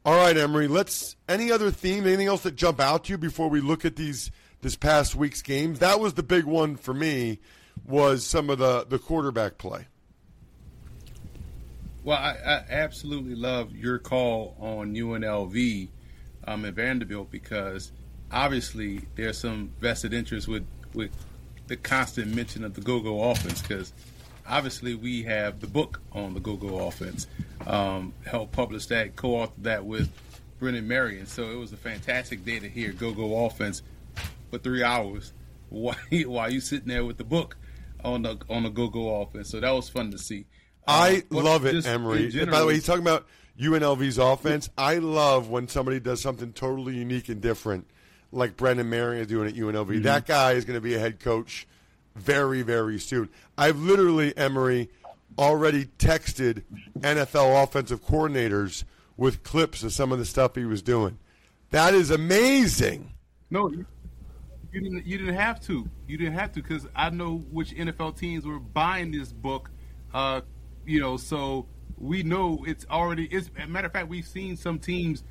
All 0.02 0.16
right, 0.16 0.38
Emory. 0.38 0.66
Let's. 0.66 1.16
Any 1.28 1.52
other 1.52 1.70
theme? 1.70 2.06
Anything 2.06 2.28
else 2.28 2.42
that 2.44 2.56
jump 2.56 2.80
out 2.80 3.04
to 3.04 3.10
you 3.12 3.18
before 3.18 3.50
we 3.50 3.60
look 3.60 3.84
at 3.84 3.96
these 3.96 4.30
this 4.62 4.76
past 4.76 5.14
week's 5.14 5.42
games? 5.42 5.80
That 5.80 6.00
was 6.00 6.14
the 6.14 6.22
big 6.22 6.46
one 6.46 6.76
for 6.76 6.94
me. 6.94 7.38
Was 7.86 8.24
some 8.24 8.50
of 8.50 8.58
the 8.58 8.86
the 8.88 8.98
quarterback 8.98 9.58
play. 9.58 9.86
Well, 12.04 12.18
I, 12.18 12.36
I 12.44 12.64
absolutely 12.68 13.36
love 13.36 13.74
your 13.76 13.98
call 13.98 14.56
on 14.58 14.94
UNLV 14.94 15.88
um, 16.46 16.64
and 16.64 16.74
Vanderbilt 16.74 17.30
because 17.30 17.92
obviously 18.30 19.02
there's 19.14 19.38
some 19.38 19.72
vested 19.80 20.12
interest 20.12 20.48
with 20.48 20.66
with 20.94 21.10
the 21.68 21.76
constant 21.76 22.34
mention 22.34 22.64
of 22.64 22.74
the 22.74 22.80
go-go 22.80 23.30
offense 23.30 23.62
because 23.62 23.92
obviously 24.48 24.94
we 24.94 25.22
have 25.22 25.60
the 25.60 25.66
book 25.66 26.00
on 26.12 26.34
the 26.34 26.40
go-go 26.40 26.86
offense. 26.86 27.26
Um, 27.66 28.12
helped 28.26 28.52
publish 28.52 28.86
that, 28.86 29.14
co-authored 29.14 29.62
that 29.62 29.84
with 29.84 30.10
Brennan 30.58 30.88
Marion. 30.88 31.26
So 31.26 31.50
it 31.50 31.56
was 31.56 31.72
a 31.72 31.76
fantastic 31.76 32.44
day 32.44 32.58
to 32.58 32.68
hear 32.68 32.92
go-go 32.92 33.46
offense 33.46 33.82
for 34.50 34.58
three 34.58 34.82
hours 34.82 35.32
while, 35.68 35.96
while 36.26 36.50
you 36.50 36.60
sitting 36.60 36.88
there 36.88 37.04
with 37.04 37.16
the 37.16 37.24
book 37.24 37.56
on 38.04 38.22
the 38.22 38.38
on 38.48 38.62
the 38.64 38.70
go-go 38.70 39.22
offense. 39.22 39.50
So 39.50 39.60
that 39.60 39.70
was 39.70 39.88
fun 39.88 40.10
to 40.12 40.18
see. 40.18 40.46
I 40.86 41.22
Um, 41.30 41.42
love 41.44 41.64
it, 41.66 41.82
general- 41.82 42.18
By 42.50 42.60
the 42.60 42.66
way, 42.66 42.74
he's 42.74 42.84
talking 42.86 43.02
about 43.02 43.26
UNLV's 43.58 44.18
offense. 44.18 44.68
I 44.76 44.96
love 44.96 45.48
when 45.48 45.68
somebody 45.68 46.00
does 46.00 46.20
something 46.20 46.52
totally 46.52 46.96
unique 46.96 47.28
and 47.28 47.40
different, 47.40 47.86
like 48.32 48.56
Brennan 48.56 48.90
Marion 48.90 49.20
is 49.22 49.28
doing 49.28 49.48
at 49.48 49.54
UNLV. 49.54 49.86
Mm-hmm. 49.86 50.02
That 50.02 50.26
guy 50.26 50.52
is 50.52 50.64
going 50.64 50.76
to 50.76 50.80
be 50.80 50.94
a 50.94 50.98
head 50.98 51.20
coach 51.20 51.66
very, 52.16 52.62
very 52.62 52.98
soon. 52.98 53.28
I've 53.56 53.78
literally, 53.78 54.36
Emory, 54.36 54.90
already 55.38 55.86
texted 55.98 56.62
NFL 56.98 57.62
offensive 57.62 58.04
coordinators 58.04 58.84
with 59.16 59.42
clips 59.44 59.82
of 59.82 59.92
some 59.92 60.10
of 60.12 60.18
the 60.18 60.24
stuff 60.24 60.54
he 60.56 60.64
was 60.64 60.82
doing. 60.82 61.18
That 61.70 61.94
is 61.94 62.10
amazing. 62.10 63.12
No, 63.50 63.70
you, 64.72 64.80
didn't. 64.80 65.06
You 65.06 65.18
didn't 65.18 65.34
have 65.34 65.60
to. 65.66 65.88
You 66.06 66.16
didn't 66.16 66.34
have 66.34 66.52
to 66.52 66.62
because 66.62 66.86
I 66.94 67.10
know 67.10 67.38
which 67.50 67.74
NFL 67.74 68.18
teams 68.18 68.44
were 68.46 68.58
buying 68.58 69.12
this 69.12 69.32
book. 69.32 69.70
Uh, 70.12 70.42
you 70.84 71.00
know, 71.00 71.16
so 71.16 71.66
we 71.98 72.22
know 72.22 72.64
it's 72.66 72.86
already. 72.90 73.26
It's 73.26 73.50
a 73.62 73.66
matter 73.66 73.86
of 73.86 73.92
fact, 73.92 74.08
we've 74.08 74.26
seen 74.26 74.56
some 74.56 74.78
teams 74.78 75.22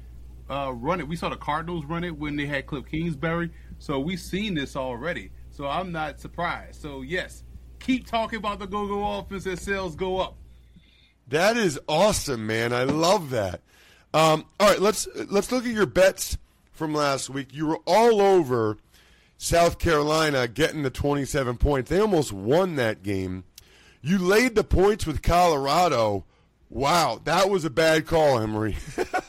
uh, 0.50 0.72
run 0.74 1.00
it. 1.00 1.08
We 1.08 1.16
saw 1.16 1.30
the 1.30 1.36
Cardinals 1.38 1.86
run 1.86 2.04
it 2.04 2.18
when 2.18 2.36
they 2.36 2.46
had 2.46 2.66
Cliff 2.66 2.86
Kingsbury. 2.86 3.52
So 3.80 4.00
we've 4.00 4.20
seen 4.20 4.54
this 4.54 4.76
already. 4.76 5.32
So 5.50 5.68
I'm 5.68 5.92
not 5.92 6.20
surprised. 6.20 6.82
So 6.82 7.02
yes, 7.02 7.44
keep 7.80 8.08
talking 8.08 8.38
about 8.38 8.60
the 8.60 8.68
go-go 8.68 9.20
offense 9.20 9.48
as 9.48 9.62
sales 9.62 9.96
go 9.96 10.20
up. 10.20 10.38
That 11.28 11.58
is 11.58 11.80
awesome, 11.88 12.46
man. 12.46 12.74
I 12.74 12.84
love 12.84 13.30
that. 13.32 13.62
Um, 14.14 14.46
all 14.60 14.70
right, 14.70 14.80
let's 14.80 15.08
let's 15.30 15.52
look 15.52 15.66
at 15.66 15.72
your 15.72 15.86
bets 15.86 16.38
from 16.74 16.94
last 16.94 17.30
week. 17.30 17.54
You 17.54 17.68
were 17.68 17.80
all 17.86 18.22
over 18.22 18.78
South 19.44 19.80
Carolina 19.80 20.48
getting 20.48 20.84
the 20.84 20.92
27 20.92 21.58
points. 21.58 21.90
They 21.90 22.00
almost 22.00 22.32
won 22.32 22.76
that 22.76 23.02
game. 23.02 23.44
You 24.00 24.20
laid 24.20 24.54
the 24.54 24.64
points 24.64 25.08
with 25.08 25.24
Colorado. 25.24 26.26
Wow, 26.70 27.20
that 27.24 27.50
was 27.50 27.66
a 27.66 27.72
bad 27.72 28.06
call, 28.06 28.38
Emory. 28.38 28.78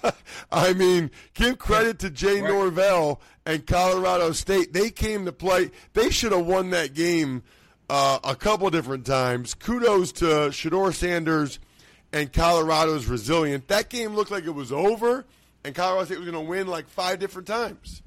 I 0.53 0.75
mean, 0.75 1.11
give 1.33 1.59
credit 1.59 1.99
to 2.01 2.11
Jay. 2.11 2.43
Norvell 2.43 3.23
and 3.47 3.67
Colorado 3.67 4.33
State. 4.33 4.75
They 4.75 4.91
came 4.91 5.25
to 5.25 5.33
play. 5.33 5.71
They 5.95 6.11
should 6.11 6.33
have 6.33 6.45
won 6.45 6.69
that 6.71 6.93
game 6.93 7.43
uh, 7.89 8.19
a 8.23 8.37
couple 8.37 8.69
different 8.69 9.07
times. 9.07 9.55
Kudos 9.55 10.13
to 10.13 10.25
Shedeur 10.51 10.93
Sanders 10.93 11.59
and 12.13 12.31
Colorado's 12.31 13.07
resilient. 13.07 13.67
That 13.69 13.89
game 13.89 14.15
looked 14.15 14.31
like 14.31 14.45
it 14.45 14.51
was 14.51 14.73
over, 14.73 15.25
and 15.65 15.75
Colorado 15.75 16.05
State 16.05 16.19
was 16.19 16.31
going 16.31 16.45
to 16.45 16.51
win 16.51 16.67
like 16.67 16.87
five 16.91 17.19
different 17.19 17.49
times. 17.49 18.03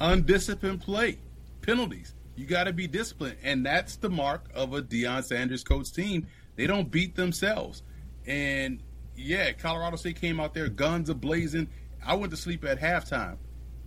Undisciplined 0.00 0.80
play, 0.80 1.18
penalties. 1.62 2.14
You 2.36 2.46
got 2.46 2.64
to 2.64 2.72
be 2.72 2.86
disciplined, 2.86 3.36
and 3.42 3.64
that's 3.64 3.96
the 3.96 4.08
mark 4.08 4.46
of 4.54 4.72
a 4.72 4.82
Deion 4.82 5.22
Sanders 5.22 5.62
coach 5.62 5.92
team. 5.92 6.26
They 6.56 6.66
don't 6.66 6.90
beat 6.90 7.14
themselves, 7.14 7.82
and 8.26 8.82
yeah, 9.14 9.52
Colorado 9.52 9.96
State 9.96 10.20
came 10.20 10.40
out 10.40 10.54
there 10.54 10.68
guns 10.68 11.10
a 11.10 11.14
blazing. 11.14 11.68
I 12.04 12.14
went 12.14 12.30
to 12.30 12.36
sleep 12.36 12.64
at 12.64 12.80
halftime, 12.80 13.36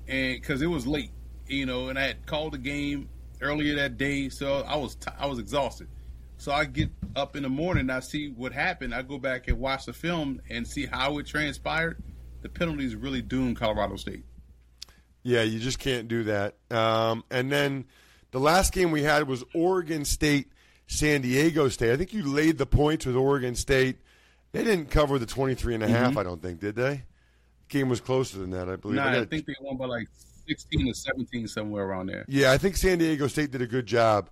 and 0.08 0.40
because 0.40 0.62
it 0.62 0.68
was 0.68 0.86
late, 0.86 1.12
you 1.48 1.66
know, 1.66 1.90
and 1.90 1.98
I 1.98 2.04
had 2.04 2.26
called 2.26 2.54
the 2.54 2.60
game 2.60 3.10
earlier 3.42 3.76
that 3.76 3.98
day, 3.98 4.30
so 4.30 4.64
I 4.68 4.76
was 4.76 4.96
t- 4.96 5.12
I 5.18 5.26
was 5.26 5.40
exhausted. 5.40 5.88
So 6.38 6.52
I 6.52 6.66
get 6.66 6.90
up 7.16 7.36
in 7.36 7.44
the 7.44 7.50
morning, 7.50 7.90
I 7.90 8.02
see 8.02 8.30
what 8.30 8.52
happened. 8.52 8.94
I 8.94 9.02
go 9.02 9.18
back 9.18 9.48
and 9.48 9.60
watch 9.60 9.86
the 9.86 9.94
film 9.94 10.42
and 10.50 10.68
see 10.68 10.86
how 10.86 11.18
it 11.18 11.26
transpired. 11.26 12.02
The 12.42 12.50
penalties 12.50 12.96
really 12.96 13.22
doomed 13.22 13.58
Colorado 13.58 13.96
State. 13.96 14.26
Yeah, 15.24 15.42
you 15.44 15.60
just 15.60 15.80
can't 15.80 16.08
do 16.08 16.26
that. 16.26 16.56
Um, 16.70 17.24
and 17.32 17.52
then 17.52 17.86
the 18.32 18.40
last 18.40 18.74
game 18.74 18.92
we 18.92 19.04
had 19.04 19.28
was 19.28 19.44
Oregon 19.56 20.06
State, 20.06 20.52
San 20.88 21.22
Diego 21.22 21.70
State. 21.70 21.92
I 21.92 21.98
think 21.98 22.14
you 22.14 22.24
laid 22.24 22.58
the 22.58 22.66
points 22.66 23.06
with 23.06 23.16
Oregon 23.16 23.56
State. 23.56 23.98
They 24.52 24.64
didn't 24.64 24.92
cover 24.92 25.18
the 25.18 25.26
23 25.26 25.76
and 25.76 25.84
a 25.84 25.88
half, 25.88 26.18
I 26.18 26.24
don't 26.24 26.42
think, 26.42 26.60
did 26.60 26.76
they? 26.76 27.04
Game 27.70 27.90
was 27.90 28.02
closer 28.02 28.38
than 28.38 28.52
that, 28.52 28.70
I 28.70 28.76
believe. 28.76 28.98
No, 28.98 29.04
I 29.04 29.22
I 29.22 29.26
think 29.26 29.46
they 29.46 29.56
won 29.62 29.78
by 29.78 29.86
like 29.86 30.08
16 30.48 30.90
or 30.90 30.94
17, 30.94 31.48
somewhere 31.48 31.86
around 31.86 32.08
there. 32.08 32.26
Yeah, 32.28 32.52
I 32.52 32.58
think 32.58 32.76
San 32.78 33.00
Diego 33.00 33.28
State 33.28 33.52
did 33.52 33.62
a 33.62 33.68
good 33.68 33.86
job 33.86 34.30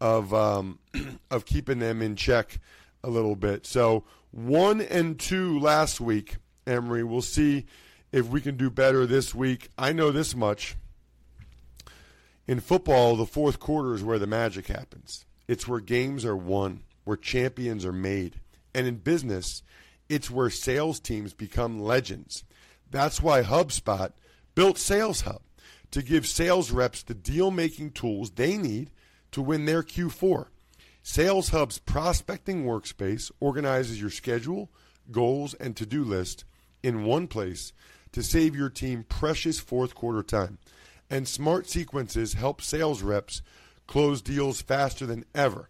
of 0.00 0.34
um, 0.34 0.78
of 1.30 1.46
keeping 1.46 1.78
them 1.78 2.02
in 2.02 2.16
check 2.16 2.58
a 3.04 3.08
little 3.08 3.36
bit. 3.36 3.66
So 3.66 4.04
one 4.30 4.80
and 4.80 5.18
two 5.18 5.58
last 5.60 6.00
week, 6.00 6.36
Emory. 6.66 7.04
We'll 7.04 7.22
see 7.22 7.66
if 8.12 8.28
we 8.28 8.40
can 8.40 8.56
do 8.56 8.70
better 8.70 9.06
this 9.06 9.34
week. 9.34 9.70
I 9.78 9.92
know 9.92 10.10
this 10.10 10.36
much. 10.36 10.76
In 12.46 12.60
football, 12.60 13.16
the 13.16 13.26
fourth 13.26 13.58
quarter 13.58 13.94
is 13.94 14.04
where 14.04 14.18
the 14.18 14.26
magic 14.26 14.66
happens. 14.66 15.24
It's 15.48 15.66
where 15.66 15.80
games 15.80 16.24
are 16.24 16.36
won, 16.36 16.82
where 17.04 17.16
champions 17.16 17.84
are 17.84 17.92
made. 17.92 18.40
And 18.74 18.86
in 18.86 18.96
business, 18.96 19.62
it's 20.08 20.30
where 20.30 20.50
sales 20.50 21.00
teams 21.00 21.32
become 21.32 21.80
legends. 21.80 22.44
That's 22.90 23.22
why 23.22 23.42
HubSpot 23.42 24.12
built 24.54 24.76
Sales 24.76 25.22
Hub 25.22 25.40
to 25.90 26.02
give 26.02 26.26
sales 26.26 26.70
reps 26.70 27.02
the 27.02 27.14
deal 27.14 27.50
making 27.50 27.92
tools 27.92 28.32
they 28.32 28.58
need 28.58 28.90
to 29.30 29.40
win 29.40 29.64
their 29.64 29.82
Q4. 29.82 30.46
Sales 31.02 31.48
Hub's 31.48 31.78
prospecting 31.78 32.64
workspace 32.64 33.30
organizes 33.40 34.00
your 34.00 34.10
schedule, 34.10 34.70
goals, 35.10 35.54
and 35.54 35.76
to 35.76 35.86
do 35.86 36.04
list 36.04 36.44
in 36.82 37.04
one 37.04 37.26
place 37.26 37.72
to 38.12 38.22
save 38.22 38.54
your 38.54 38.68
team 38.68 39.04
precious 39.08 39.58
fourth 39.58 39.94
quarter 39.94 40.22
time. 40.22 40.58
And 41.10 41.28
smart 41.28 41.68
sequences 41.68 42.34
help 42.34 42.62
sales 42.62 43.02
reps 43.02 43.42
close 43.86 44.22
deals 44.22 44.62
faster 44.62 45.06
than 45.06 45.24
ever. 45.34 45.68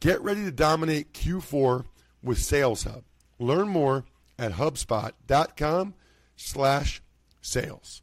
Get 0.00 0.20
ready 0.20 0.44
to 0.44 0.50
dominate 0.50 1.14
Q4 1.14 1.86
with 2.22 2.38
Sales 2.38 2.84
Hub. 2.84 3.04
Learn 3.38 3.68
more 3.68 4.04
at 4.38 4.52
hubspot.com 4.52 5.94
slash 6.36 7.02
sales. 7.40 8.02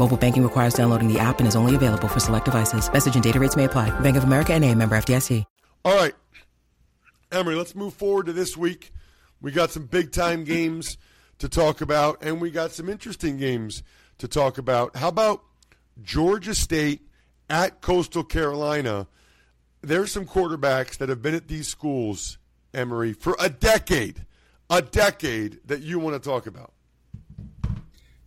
Mobile 0.00 0.16
banking 0.16 0.42
requires 0.42 0.72
downloading 0.72 1.12
the 1.12 1.18
app 1.18 1.40
and 1.40 1.46
is 1.46 1.54
only 1.54 1.74
available 1.74 2.08
for 2.08 2.20
select 2.20 2.46
devices. 2.46 2.90
Message 2.90 3.16
and 3.16 3.22
data 3.22 3.38
rates 3.38 3.54
may 3.54 3.64
apply. 3.64 3.90
Bank 4.00 4.16
of 4.16 4.24
America 4.24 4.54
and 4.54 4.64
a 4.64 4.74
member 4.74 4.96
FDIC. 4.96 5.44
All 5.84 5.94
right, 5.94 6.14
Emory, 7.30 7.54
let's 7.54 7.74
move 7.74 7.92
forward 7.92 8.26
to 8.26 8.32
this 8.32 8.56
week. 8.56 8.92
We 9.42 9.52
got 9.52 9.70
some 9.70 9.84
big 9.84 10.10
time 10.10 10.44
games 10.44 10.96
to 11.38 11.50
talk 11.50 11.82
about, 11.82 12.22
and 12.22 12.40
we 12.40 12.50
got 12.50 12.70
some 12.72 12.88
interesting 12.88 13.36
games 13.36 13.82
to 14.18 14.26
talk 14.26 14.56
about. 14.56 14.96
How 14.96 15.08
about 15.08 15.42
Georgia 16.02 16.54
State 16.54 17.02
at 17.48 17.82
Coastal 17.82 18.24
Carolina? 18.24 19.06
There's 19.82 20.12
some 20.12 20.26
quarterbacks 20.26 20.96
that 20.98 21.08
have 21.08 21.20
been 21.20 21.34
at 21.34 21.48
these 21.48 21.68
schools, 21.68 22.38
Emory, 22.72 23.12
for 23.12 23.36
a 23.38 23.48
decade, 23.48 24.24
a 24.70 24.80
decade 24.80 25.60
that 25.66 25.82
you 25.82 25.98
want 25.98 26.22
to 26.22 26.26
talk 26.26 26.46
about. 26.46 26.72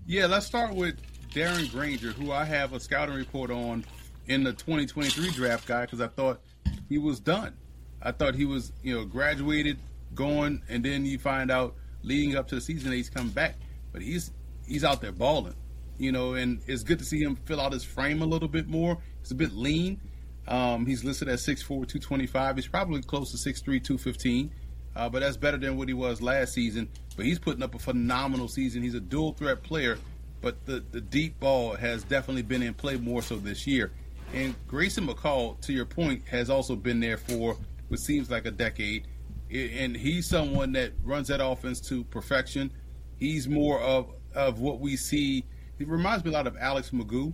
Yeah, 0.05 0.25
let's 0.25 0.45
start 0.45 0.73
with 0.73 0.95
Darren 1.33 1.69
Grainger, 1.71 2.11
who 2.11 2.31
I 2.31 2.45
have 2.45 2.73
a 2.73 2.79
scouting 2.79 3.15
report 3.15 3.49
on 3.49 3.83
in 4.27 4.43
the 4.43 4.53
2023 4.53 5.31
draft 5.31 5.67
guy 5.67 5.81
because 5.81 5.99
I 5.99 6.07
thought 6.07 6.39
he 6.87 6.99
was 6.99 7.19
done. 7.19 7.55
I 8.03 8.11
thought 8.11 8.35
he 8.35 8.45
was, 8.45 8.71
you 8.83 8.93
know, 8.93 9.03
graduated, 9.03 9.79
going, 10.13 10.61
and 10.69 10.85
then 10.85 11.05
you 11.05 11.17
find 11.17 11.49
out 11.49 11.75
leading 12.03 12.35
up 12.35 12.47
to 12.49 12.55
the 12.55 12.61
season 12.61 12.91
that 12.91 12.97
he's 12.97 13.09
coming 13.09 13.31
back. 13.31 13.55
But 13.91 14.03
he's 14.03 14.31
he's 14.67 14.83
out 14.83 15.01
there 15.01 15.11
balling, 15.11 15.55
you 15.97 16.11
know, 16.11 16.35
and 16.35 16.61
it's 16.67 16.83
good 16.83 16.99
to 16.99 17.05
see 17.05 17.21
him 17.21 17.35
fill 17.45 17.59
out 17.59 17.73
his 17.73 17.83
frame 17.83 18.21
a 18.21 18.25
little 18.25 18.47
bit 18.47 18.67
more. 18.67 18.99
He's 19.21 19.31
a 19.31 19.35
bit 19.35 19.53
lean. 19.53 19.99
Um, 20.47 20.85
he's 20.85 21.03
listed 21.03 21.29
at 21.29 21.39
6'4", 21.39 21.67
225. 21.67 22.57
He's 22.57 22.67
probably 22.67 23.01
close 23.01 23.31
to 23.31 23.37
6'3", 23.37 23.63
215. 23.63 24.51
Uh, 24.95 25.09
but 25.09 25.21
that's 25.21 25.37
better 25.37 25.57
than 25.57 25.77
what 25.77 25.87
he 25.87 25.93
was 25.93 26.21
last 26.21 26.53
season. 26.53 26.89
But 27.15 27.25
he's 27.25 27.39
putting 27.39 27.63
up 27.63 27.73
a 27.73 27.79
phenomenal 27.79 28.47
season. 28.47 28.83
He's 28.83 28.93
a 28.93 28.99
dual 28.99 29.33
threat 29.33 29.63
player, 29.63 29.97
but 30.43 30.65
the, 30.65 30.83
the 30.91 30.99
deep 30.99 31.39
ball 31.39 31.73
has 31.73 32.03
definitely 32.03 32.41
been 32.41 32.61
in 32.61 32.73
play 32.73 32.97
more 32.97 33.21
so 33.23 33.37
this 33.37 33.65
year. 33.65 33.93
And 34.33 34.53
Grayson 34.67 35.07
McCall, 35.07 35.59
to 35.61 35.73
your 35.73 35.85
point, 35.85 36.27
has 36.27 36.49
also 36.49 36.75
been 36.75 36.99
there 36.99 37.17
for 37.17 37.55
what 37.87 37.99
seems 37.99 38.29
like 38.29 38.45
a 38.45 38.51
decade. 38.51 39.07
And 39.49 39.95
he's 39.95 40.27
someone 40.27 40.73
that 40.73 40.91
runs 41.01 41.29
that 41.29 41.43
offense 41.43 41.79
to 41.87 42.03
perfection. 42.03 42.71
He's 43.17 43.47
more 43.47 43.79
of, 43.79 44.09
of 44.35 44.59
what 44.59 44.81
we 44.81 44.97
see. 44.97 45.45
He 45.77 45.85
reminds 45.85 46.25
me 46.25 46.31
a 46.31 46.33
lot 46.33 46.45
of 46.45 46.57
Alex 46.57 46.89
McGough, 46.89 47.33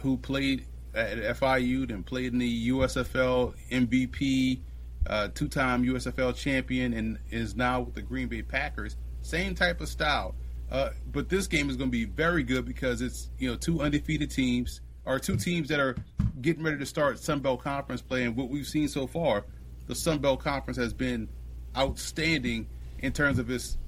who 0.00 0.16
played 0.16 0.64
at 0.94 1.18
FIU 1.18 1.90
and 1.90 2.06
played 2.06 2.32
in 2.32 2.38
the 2.38 2.70
USFL 2.70 3.54
MVP, 3.70 4.60
uh, 5.06 5.28
two-time 5.34 5.84
USFL 5.84 6.34
champion, 6.34 6.94
and 6.94 7.18
is 7.30 7.54
now 7.54 7.82
with 7.82 7.94
the 7.94 8.02
Green 8.02 8.28
Bay 8.28 8.40
Packers. 8.40 8.96
Same 9.20 9.54
type 9.54 9.82
of 9.82 9.88
style. 9.88 10.34
Uh, 10.70 10.90
but 11.12 11.28
this 11.28 11.46
game 11.46 11.70
is 11.70 11.76
going 11.76 11.90
to 11.90 11.96
be 11.96 12.04
very 12.04 12.42
good 12.42 12.64
because 12.64 13.00
it's 13.00 13.30
you 13.38 13.50
know 13.50 13.56
two 13.56 13.80
undefeated 13.80 14.30
teams 14.30 14.80
or 15.04 15.18
two 15.18 15.36
teams 15.36 15.68
that 15.68 15.80
are 15.80 15.96
getting 16.42 16.62
ready 16.62 16.78
to 16.78 16.86
start 16.86 17.18
Sun 17.18 17.40
Belt 17.40 17.62
Conference 17.62 18.02
play. 18.02 18.24
And 18.24 18.36
what 18.36 18.48
we've 18.48 18.66
seen 18.66 18.88
so 18.88 19.06
far, 19.06 19.44
the 19.86 19.94
Sun 19.94 20.18
Belt 20.18 20.40
Conference 20.40 20.76
has 20.76 20.92
been 20.92 21.28
outstanding 21.76 22.68
in 23.00 23.12
terms 23.12 23.38
of 23.38 23.50
its 23.50 23.78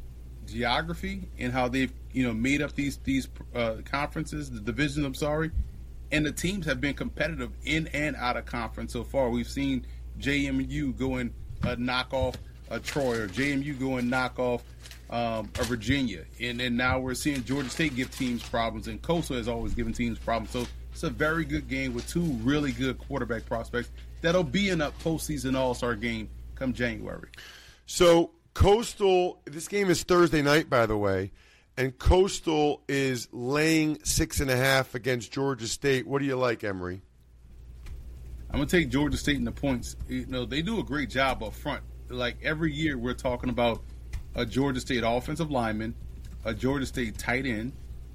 geography 0.47 1.29
and 1.39 1.53
how 1.53 1.69
they've 1.69 1.93
you 2.13 2.27
know 2.27 2.33
made 2.33 2.63
up 2.63 2.75
these 2.75 2.97
these 2.99 3.29
uh, 3.55 3.77
conferences, 3.85 4.51
the 4.51 4.61
divisions. 4.61 5.05
I'm 5.05 5.15
sorry, 5.15 5.51
and 6.11 6.25
the 6.25 6.33
teams 6.33 6.65
have 6.67 6.81
been 6.81 6.95
competitive 6.95 7.53
in 7.65 7.89
and 7.89 8.17
out 8.17 8.37
of 8.37 8.47
conference 8.47 8.93
so 8.93 9.05
far. 9.05 9.29
We've 9.29 9.49
seen 9.49 9.87
JMU 10.19 10.97
go 10.97 11.17
and 11.17 11.33
uh, 11.63 11.77
knock 11.79 12.13
off 12.13 12.37
a 12.71 12.81
Troy, 12.81 13.21
or 13.21 13.29
JMU 13.29 13.79
go 13.79 13.97
and 13.97 14.09
knock 14.09 14.39
off 14.39 14.63
um, 15.11 15.51
a 15.59 15.65
Virginia, 15.65 16.25
and 16.41 16.61
then 16.61 16.77
now 16.77 16.99
we're 17.01 17.15
seeing 17.15 17.43
Georgia 17.45 17.69
State 17.69 17.97
give 17.97 18.11
teams 18.17 18.43
problems, 18.43 18.87
and 18.87 19.03
Coastal 19.03 19.37
has 19.37 19.49
always 19.49 19.75
given 19.75 19.93
teams 19.93 20.19
problems. 20.19 20.51
So 20.51 20.67
it's 20.93 21.03
a 21.03 21.11
very 21.11 21.45
good 21.45 21.69
game 21.69 21.95
with 21.95 22.09
two 22.09 22.23
really 22.43 22.73
good 22.73 22.99
quarterback 22.99 23.45
prospects 23.45 23.91
that'll 24.21 24.45
be 24.45 24.69
in 24.69 24.81
a 24.81 24.93
postseason 24.93 25.57
All 25.57 25.75
Star 25.75 25.97
game 25.97 26.31
come 26.55 26.73
January. 26.73 27.31
So 27.87 28.31
Coastal, 28.55 29.41
this 29.47 29.67
game 29.67 29.91
is 29.91 30.05
Thursday 30.05 30.43
night, 30.43 30.71
by 30.71 30.87
the 30.87 30.97
way, 30.97 31.33
and 31.77 31.99
Coastal 31.99 32.83
is 32.89 33.29
laying 33.33 33.99
six 34.05 34.41
and 34.41 34.51
a 34.51 34.57
half 34.57 34.95
against 34.95 35.33
Georgia 35.33 35.67
State. 35.67 36.07
What 36.07 36.21
do 36.21 36.27
you 36.27 36.37
like, 36.37 36.63
Emory? 36.63 37.03
I'm 38.51 38.59
gonna 38.59 38.67
take 38.67 38.91
Georgia 38.91 39.17
State 39.17 39.37
in 39.37 39.45
the 39.45 39.53
points. 39.53 39.97
You 40.09 40.27
know, 40.27 40.45
they 40.45 40.63
do 40.63 40.79
a 40.79 40.85
great 40.85 41.11
job 41.11 41.43
up 41.43 41.55
front. 41.55 41.83
Like 42.09 42.37
every 42.43 42.73
year, 42.73 42.99
we're 42.99 43.15
talking 43.15 43.49
about 43.49 43.83
a 44.35 44.47
Georgia 44.47 44.81
State 44.81 45.03
offensive 45.05 45.51
lineman, 45.51 45.95
a 46.45 46.55
Georgia 46.55 46.87
State 46.87 47.19
tight 47.19 47.47
end, 47.47 47.73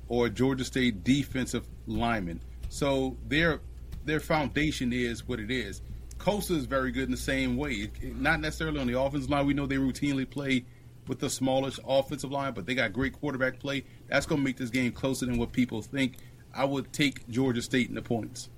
or 0.07 0.27
a 0.27 0.29
Georgia 0.29 0.63
State 0.63 1.03
defensive 1.03 1.67
lineman. 1.87 2.41
So 2.69 3.17
their 3.27 3.61
their 4.05 4.19
foundation 4.19 4.93
is 4.93 5.27
what 5.27 5.39
it 5.39 5.51
is. 5.51 5.81
Coastal 6.17 6.55
is 6.55 6.65
very 6.65 6.91
good 6.91 7.03
in 7.03 7.11
the 7.11 7.17
same 7.17 7.57
way. 7.57 7.89
Not 8.01 8.39
necessarily 8.39 8.79
on 8.79 8.87
the 8.87 8.99
offensive 8.99 9.29
line. 9.29 9.45
We 9.45 9.53
know 9.53 9.65
they 9.65 9.77
routinely 9.77 10.29
play 10.29 10.65
with 11.07 11.19
the 11.19 11.29
smallest 11.29 11.79
offensive 11.87 12.31
line, 12.31 12.53
but 12.53 12.65
they 12.65 12.75
got 12.75 12.93
great 12.93 13.13
quarterback 13.13 13.59
play. 13.59 13.83
That's 14.07 14.25
going 14.25 14.41
to 14.41 14.45
make 14.45 14.57
this 14.57 14.69
game 14.69 14.91
closer 14.91 15.25
than 15.25 15.37
what 15.37 15.51
people 15.51 15.81
think. 15.81 16.17
I 16.53 16.65
would 16.65 16.93
take 16.93 17.27
Georgia 17.29 17.61
State 17.61 17.89
in 17.89 17.95
the 17.95 18.01
points. 18.01 18.49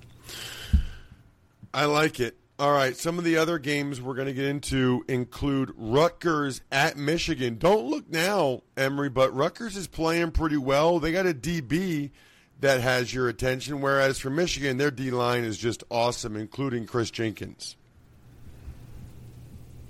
I 1.74 1.86
like 1.86 2.20
it. 2.20 2.38
All 2.60 2.72
right, 2.72 2.98
some 2.98 3.20
of 3.20 3.24
the 3.24 3.38
other 3.38 3.60
games 3.60 4.02
we're 4.02 4.16
going 4.16 4.30
to 4.30 4.34
get 4.34 4.46
into 4.46 5.06
include 5.08 5.72
Rutgers 5.78 6.62
at 6.72 6.98
Michigan. 6.98 7.60
Don't 7.60 7.86
look 7.86 8.10
now, 8.10 8.64
Emory, 8.76 9.10
but 9.10 9.32
Rutgers 9.36 9.78
is 9.78 9.86
playing 9.86 10.32
pretty 10.32 10.58
well. 10.58 11.00
They 11.00 11.12
got 11.12 11.28
a 11.28 11.36
DB 11.36 12.10
that 12.60 12.82
has 12.82 13.14
your 13.14 13.30
attention, 13.30 13.80
whereas 13.80 14.18
for 14.18 14.32
Michigan, 14.32 14.78
their 14.78 14.90
D 14.90 15.12
line 15.12 15.44
is 15.44 15.60
just 15.60 15.84
awesome, 15.92 16.36
including 16.36 16.88
Kris 16.88 17.12
Jenkins. 17.12 17.76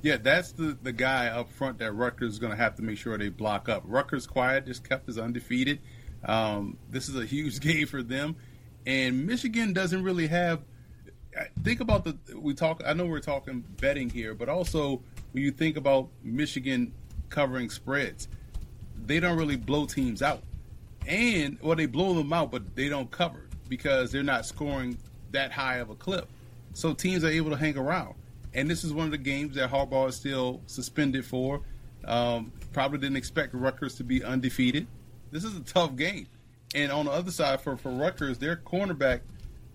Yeah, 0.02 0.18
that's 0.18 0.52
the, 0.52 0.78
the 0.84 0.92
guy 0.92 1.28
up 1.28 1.50
front 1.50 1.80
that 1.80 1.94
Rutgers 1.94 2.34
is 2.34 2.40
going 2.40 2.52
to 2.52 2.58
have 2.58 2.76
to 2.76 2.82
make 2.82 2.98
sure 2.98 3.18
they 3.18 3.30
block 3.30 3.70
up. 3.70 3.84
Rutgers 3.86 4.28
quiet, 4.28 4.66
just 4.66 4.84
kept 4.84 5.08
us 5.08 5.18
undefeated. 5.18 5.80
Um, 6.26 6.78
this 6.92 7.08
is 7.08 7.16
a 7.16 7.26
huge 7.26 7.60
game 7.62 7.88
for 7.88 8.04
them, 8.04 8.36
and 8.86 9.26
Michigan 9.26 9.72
doesn't 9.72 10.04
really 10.04 10.28
have– 10.28 10.66
think 11.64 11.80
about 11.80 12.04
the 12.04 12.18
we 12.38 12.54
talk. 12.54 12.82
I 12.86 12.94
know 12.94 13.06
we're 13.06 13.20
talking 13.20 13.64
betting 13.80 14.10
here, 14.10 14.34
but 14.34 14.50
also 14.50 15.02
when 15.32 15.44
you 15.44 15.52
think 15.52 15.78
about 15.78 16.10
Michigan 16.24 16.94
covering 17.30 17.70
spreads, 17.70 18.28
they 19.06 19.20
don't 19.20 19.38
really 19.38 19.56
blow 19.56 19.86
teams 19.86 20.22
out, 20.22 20.44
and 21.08 21.58
well, 21.62 21.76
they 21.76 21.86
blow 21.86 22.14
them 22.14 22.34
out, 22.34 22.52
but 22.52 22.76
they 22.76 22.90
don't 22.90 23.10
cover 23.12 23.48
because 23.70 24.12
they're 24.12 24.24
not 24.24 24.46
scoring 24.46 24.98
that 25.32 25.52
high 25.52 25.78
of 25.78 25.90
a 25.90 25.96
clip. 25.96 26.30
So 26.74 26.94
teams 26.94 27.24
are 27.24 27.30
able 27.30 27.50
to 27.52 27.58
hang 27.58 27.78
around, 27.78 28.16
and 28.54 28.70
this 28.70 28.84
is 28.84 28.94
one 28.94 29.06
of 29.06 29.12
the 29.12 29.18
games 29.18 29.56
that 29.56 29.70
Harbaugh 29.70 30.10
is 30.10 30.16
still 30.16 30.62
suspended 30.68 31.26
for. 31.26 31.62
Um, 32.06 32.52
probably 32.72 33.00
didn't 33.00 33.18
expect 33.18 33.54
Rutgers 33.54 33.96
to 33.96 34.04
be 34.04 34.24
undefeated. 34.24 34.88
This 35.32 35.44
is 35.44 35.58
a 35.58 35.62
tough 35.62 35.96
game, 35.96 36.28
and 36.74 36.92
on 36.92 37.06
the 37.06 37.12
other 37.12 37.32
side 37.32 37.62
for 37.62 37.76
for 37.76 37.92
Rutgers, 37.92 38.38
their 38.38 38.56
cornerback 38.56 39.22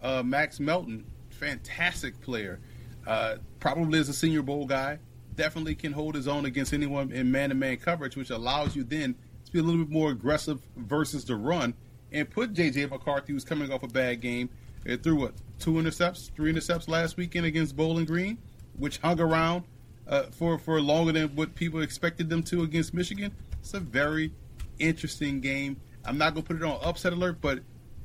uh, 0.03 0.22
Max 0.22 0.59
Melton 0.59 1.05
fantastic 1.42 2.20
player. 2.20 2.61
Uh, 3.07 3.37
probably 3.59 3.98
is 3.98 4.09
a 4.09 4.12
Senior 4.12 4.42
Bowl 4.42 4.64
guy. 4.64 4.98
Definitely 5.35 5.74
can 5.74 5.92
hold 5.92 6.14
his 6.14 6.28
own 6.28 6.44
against 6.44 6.72
anyone 6.72 7.11
in 7.11 7.33
man-to-man 7.33 7.78
coverage, 7.78 8.16
which 8.16 8.31
allows 8.31 8.76
you 8.76 8.85
then 8.85 9.14
to 9.44 9.52
be 9.52 9.59
a 9.59 9.62
little 9.62 9.85
bit 9.85 9.92
more 9.92 10.11
aggressive 10.11 10.61
versus 10.76 11.24
the 11.24 11.35
run 11.35 11.74
and 12.12 12.31
put 12.31 12.52
J.J. 12.52 12.87
McCarthy, 12.87 13.33
who's 13.33 13.44
coming 13.44 13.72
off 13.72 13.83
a 13.83 13.88
bad 13.88 14.20
game, 14.20 14.50
and 14.87 15.02
threw 15.02 15.16
what 15.16 15.35
two 15.59 15.78
intercepts, 15.78 16.31
three 16.37 16.50
intercepts 16.50 16.87
last 16.87 17.16
weekend 17.16 17.46
against 17.46 17.76
Bowling 17.76 18.05
Green. 18.05 18.38
which 18.76 18.98
hung 18.98 19.20
around 19.20 19.64
uh, 20.07 20.24
for 20.24 20.59
for 20.59 20.81
longer 20.81 21.12
than 21.12 21.35
what 21.35 21.55
people 21.55 21.81
expected 21.83 22.28
them 22.28 22.42
to 22.44 22.62
against 22.62 22.94
Michigan. 22.94 23.33
It's 23.61 23.74
a 23.74 23.81
very 23.81 24.33
interesting 24.78 25.40
game. 25.40 25.81
I'm 26.05 26.18
not 26.18 26.35
gonna 26.35 26.44
put 26.44 26.57
it 26.57 26.62
on 26.62 26.78
upset 26.83 27.12
alert, 27.12 27.40
but 27.40 27.61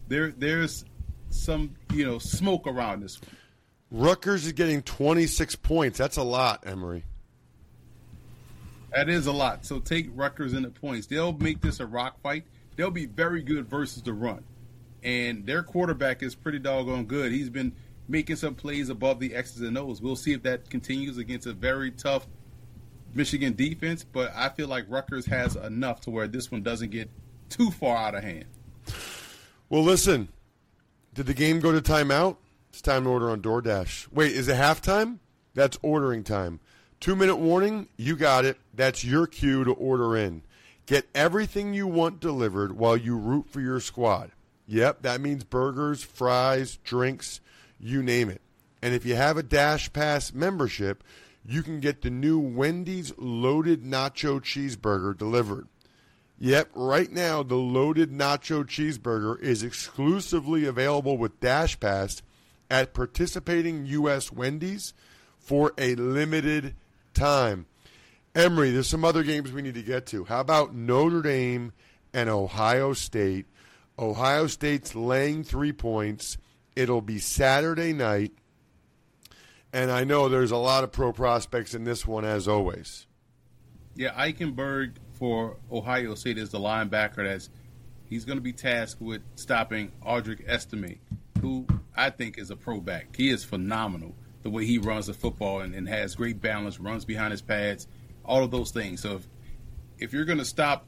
there 0.08 0.32
there's 0.32 0.86
some 1.30 1.76
you 1.94 2.06
know 2.06 2.20
smoke 2.20 2.68
around 2.68 3.02
this 3.02 3.22
one. 3.22 3.32
Rutgers 3.90 4.46
is 4.46 4.52
getting 4.52 4.82
26 4.82 5.56
points. 5.58 5.98
That's 5.98 6.18
a 6.18 6.24
lot, 6.24 6.63
Emory. 6.66 7.06
That 8.94 9.10
is 9.10 9.28
a 9.28 9.32
lot. 9.32 9.66
So 9.66 9.80
take 9.80 10.10
Rutgers 10.13 10.54
in 10.54 10.63
the 10.63 10.70
points. 10.70 11.08
They'll 11.08 11.34
make 11.34 11.62
this 11.62 11.80
a 11.80 11.86
rock 11.86 12.20
fight. 12.22 12.44
They'll 12.76 12.92
be 12.92 13.06
very 13.06 13.42
good 13.42 13.70
versus 13.70 14.04
the 14.04 14.13
run. 14.13 14.44
And 15.04 15.46
their 15.46 15.63
quarterback 15.63 16.22
is 16.22 16.36
pretty 16.36 16.60
doggone 16.60 17.06
good. 17.06 17.32
He's 17.32 17.50
been 17.50 17.74
making 18.08 18.38
some 18.38 18.56
plays 18.56 18.90
above 18.90 19.20
the 19.20 19.36
X's 19.36 19.62
and 19.62 19.78
O's. 19.78 20.02
We'll 20.02 20.16
see 20.16 20.34
if 20.34 20.44
that 20.44 20.70
continues 20.70 21.18
against 21.18 21.48
a 21.48 21.54
very 21.54 21.92
tough 21.92 22.28
Michigan 23.13 23.54
defense, 23.56 24.04
but 24.04 24.32
I 24.36 24.50
feel 24.50 24.68
like 24.68 24.86
Rutgers 24.88 25.26
has 25.28 25.56
enough 25.56 26.02
to 26.02 26.10
where 26.10 26.28
this 26.28 26.52
one 26.52 26.62
doesn't 26.62 26.92
get 26.92 27.10
too 27.50 27.72
far 27.72 27.98
out 27.98 28.16
of 28.16 28.24
hand. 28.24 28.46
Well, 29.70 29.84
listen, 29.84 30.30
did 31.17 31.25
the 31.25 31.34
game 31.34 31.60
go 31.60 31.71
to 31.71 31.82
timeout? 31.82 32.38
It's 32.69 32.80
time 32.80 33.06
to 33.06 33.10
order 33.10 33.32
on 33.32 33.41
DoorDash. 33.41 34.13
Wait, 34.13 34.34
is 34.34 34.47
it 34.47 34.56
halftime? 34.56 35.17
That's 35.56 35.80
ordering 35.82 36.23
time. 36.23 36.60
Two 36.99 37.15
minute 37.15 37.38
warning, 37.38 37.88
you 37.97 38.15
got 38.15 38.45
it. 38.45 38.60
That's 38.71 39.03
your 39.03 39.25
cue 39.25 39.63
to 39.63 39.71
order 39.71 40.15
in. 40.15 40.43
Get 40.86 41.08
everything 41.15 41.73
you 41.73 41.88
want 41.88 42.19
delivered 42.19 42.77
while 42.77 42.95
you 42.95 43.17
root 43.17 43.49
for 43.49 43.62
your 43.62 43.80
squad. 43.80 44.32
Yep, 44.67 45.01
that 45.01 45.19
means 45.19 45.43
burgers, 45.43 46.03
fries, 46.03 46.77
drinks, 46.84 47.41
you 47.80 48.03
name 48.03 48.30
it. 48.30 48.41
And 48.84 48.93
if 48.93 49.03
you 49.03 49.15
have 49.15 49.38
a 49.38 49.43
Dash 49.43 49.91
Pass 49.91 50.34
membership, 50.34 51.03
you 51.43 51.63
can 51.63 51.80
get 51.80 52.03
the 52.03 52.12
new 52.12 52.38
Wendy's 52.38 53.12
loaded 53.17 53.84
nacho 53.84 54.39
cheeseburger 54.39 55.17
delivered. 55.17 55.67
Yep, 56.39 56.69
right 56.76 57.12
now 57.12 57.41
the 57.41 57.56
loaded 57.56 58.12
nacho 58.12 58.63
cheeseburger 58.63 59.39
is 59.41 59.63
exclusively 59.63 60.65
available 60.65 61.17
with 61.17 61.39
Dash 61.39 61.80
Pass 61.80 62.21
at 62.69 62.93
participating 62.93 63.86
U.S. 63.88 64.32
Wendy's 64.32 64.93
for 65.39 65.73
a 65.78 65.95
limited 65.95 66.76
time. 67.13 67.65
Emory, 68.36 68.69
there's 68.69 68.88
some 68.88 69.04
other 69.04 69.23
games 69.23 69.52
we 69.52 69.63
need 69.63 69.73
to 69.73 69.82
get 69.82 70.06
to. 70.08 70.26
How 70.26 70.41
about 70.41 70.76
Notre 70.76 71.23
Dame 71.23 71.73
and 72.13 72.30
Ohio 72.30 72.93
State? 72.93 73.47
Ohio 73.97 74.45
State's 74.45 74.93
laying 74.93 75.43
three 75.43 75.73
points. 75.73 76.38
It'll 76.76 77.02
be 77.02 77.17
Saturday 77.17 77.93
night. 77.93 78.34
And 79.73 79.89
I 79.89 80.04
know 80.04 80.30
there's 80.30 80.52
a 80.52 80.58
lot 80.58 80.84
of 80.84 80.91
pro 80.91 81.12
prospects 81.12 81.73
in 81.73 81.84
this 81.84 82.06
one, 82.06 82.26
as 82.26 82.47
always. 82.47 83.08
Yeah, 83.95 84.13
Eichenberg 84.13 84.97
for 85.17 85.58
Ohio 85.71 86.15
State 86.15 86.38
is 86.38 86.51
the 86.51 86.60
linebacker 86.60 87.27
that's 87.27 87.49
he's 88.10 88.25
going 88.25 88.38
to 88.38 88.43
be 88.43 88.53
tasked 88.53 89.01
with 89.01 89.21
stopping 89.36 89.91
Audric 90.06 90.47
Estime, 90.47 90.99
who 91.41 91.65
I 91.95 92.10
think 92.10 92.38
is 92.38 92.51
a 92.51 92.56
pro 92.56 92.80
back. 92.80 93.15
He 93.15 93.30
is 93.30 93.43
phenomenal 93.43 94.15
the 94.43 94.49
way 94.49 94.65
he 94.65 94.77
runs 94.77 95.08
the 95.08 95.13
football 95.13 95.62
and, 95.62 95.73
and 95.73 95.89
has 95.89 96.15
great 96.15 96.41
balance, 96.41 96.80
runs 96.80 97.03
behind 97.03 97.32
his 97.32 97.41
pads, 97.41 97.88
all 98.23 98.43
of 98.43 98.51
those 98.51 98.71
things. 98.71 99.01
So 99.01 99.15
if, 99.15 99.27
if 99.97 100.13
you're 100.13 100.25
going 100.25 100.38
to 100.38 100.45
stop 100.45 100.86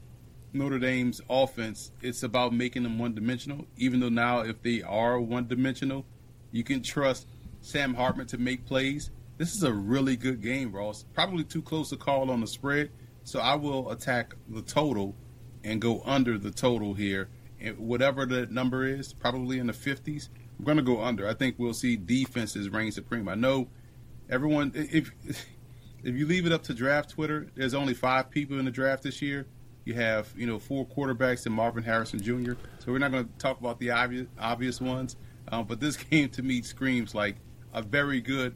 Notre 0.52 0.78
Dame's 0.78 1.20
offense, 1.28 1.90
it's 2.00 2.22
about 2.22 2.52
making 2.52 2.84
them 2.84 2.98
one 2.98 3.14
dimensional. 3.14 3.66
Even 3.76 4.00
though 4.00 4.08
now, 4.08 4.40
if 4.40 4.62
they 4.62 4.82
are 4.82 5.20
one 5.20 5.46
dimensional, 5.46 6.06
you 6.52 6.64
can 6.64 6.82
trust 6.82 7.26
Sam 7.60 7.94
Hartman 7.94 8.26
to 8.28 8.38
make 8.38 8.64
plays. 8.64 9.10
This 9.36 9.54
is 9.54 9.62
a 9.62 9.72
really 9.72 10.16
good 10.16 10.40
game, 10.40 10.72
Ross. 10.72 11.04
Probably 11.14 11.44
too 11.44 11.62
close 11.62 11.90
to 11.90 11.96
call 11.96 12.30
on 12.30 12.40
the 12.40 12.46
spread, 12.46 12.90
so 13.24 13.40
I 13.40 13.54
will 13.54 13.90
attack 13.90 14.34
the 14.48 14.62
total 14.62 15.14
and 15.64 15.80
go 15.80 16.02
under 16.04 16.38
the 16.38 16.50
total 16.50 16.94
here. 16.94 17.28
And 17.60 17.78
whatever 17.78 18.24
the 18.24 18.46
number 18.46 18.84
is, 18.84 19.12
probably 19.12 19.58
in 19.58 19.66
the 19.66 19.72
50s. 19.72 20.28
I'm 20.58 20.64
going 20.64 20.76
to 20.78 20.82
go 20.82 21.02
under. 21.02 21.28
I 21.28 21.34
think 21.34 21.56
we'll 21.58 21.74
see 21.74 21.96
defenses 21.96 22.68
reign 22.68 22.92
supreme. 22.92 23.28
I 23.28 23.34
know 23.34 23.68
everyone. 24.28 24.72
If 24.74 25.10
if 26.02 26.14
you 26.14 26.26
leave 26.26 26.46
it 26.46 26.52
up 26.52 26.62
to 26.64 26.74
draft 26.74 27.10
Twitter, 27.10 27.48
there's 27.54 27.74
only 27.74 27.94
five 27.94 28.30
people 28.30 28.58
in 28.58 28.64
the 28.64 28.70
draft 28.70 29.02
this 29.02 29.20
year. 29.20 29.46
You 29.84 29.94
have 29.94 30.32
you 30.36 30.46
know 30.46 30.58
four 30.58 30.86
quarterbacks 30.86 31.46
and 31.46 31.54
Marvin 31.54 31.82
Harrison 31.82 32.20
Jr. 32.20 32.52
So 32.78 32.92
we're 32.92 32.98
not 32.98 33.10
going 33.10 33.24
to 33.24 33.30
talk 33.38 33.58
about 33.60 33.78
the 33.78 33.90
obvious 33.90 34.26
obvious 34.38 34.80
ones. 34.80 35.16
Um, 35.48 35.64
but 35.66 35.80
this 35.80 35.96
game 36.10 36.28
to 36.30 36.42
me 36.42 36.62
screams 36.62 37.14
like 37.14 37.36
a 37.72 37.82
very 37.82 38.20
good 38.20 38.54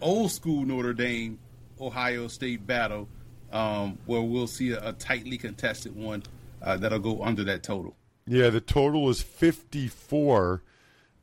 old 0.00 0.32
school 0.32 0.64
Notre 0.64 0.92
Dame 0.92 1.38
Ohio 1.80 2.28
State 2.28 2.66
battle 2.66 3.08
um, 3.52 3.98
where 4.06 4.22
we'll 4.22 4.46
see 4.46 4.72
a, 4.72 4.88
a 4.88 4.92
tightly 4.92 5.38
contested 5.38 5.94
one 5.94 6.22
uh, 6.62 6.76
that'll 6.76 6.98
go 6.98 7.22
under 7.22 7.44
that 7.44 7.62
total. 7.62 7.94
Yeah, 8.26 8.50
the 8.50 8.60
total 8.60 9.08
is 9.10 9.20
54. 9.22 10.62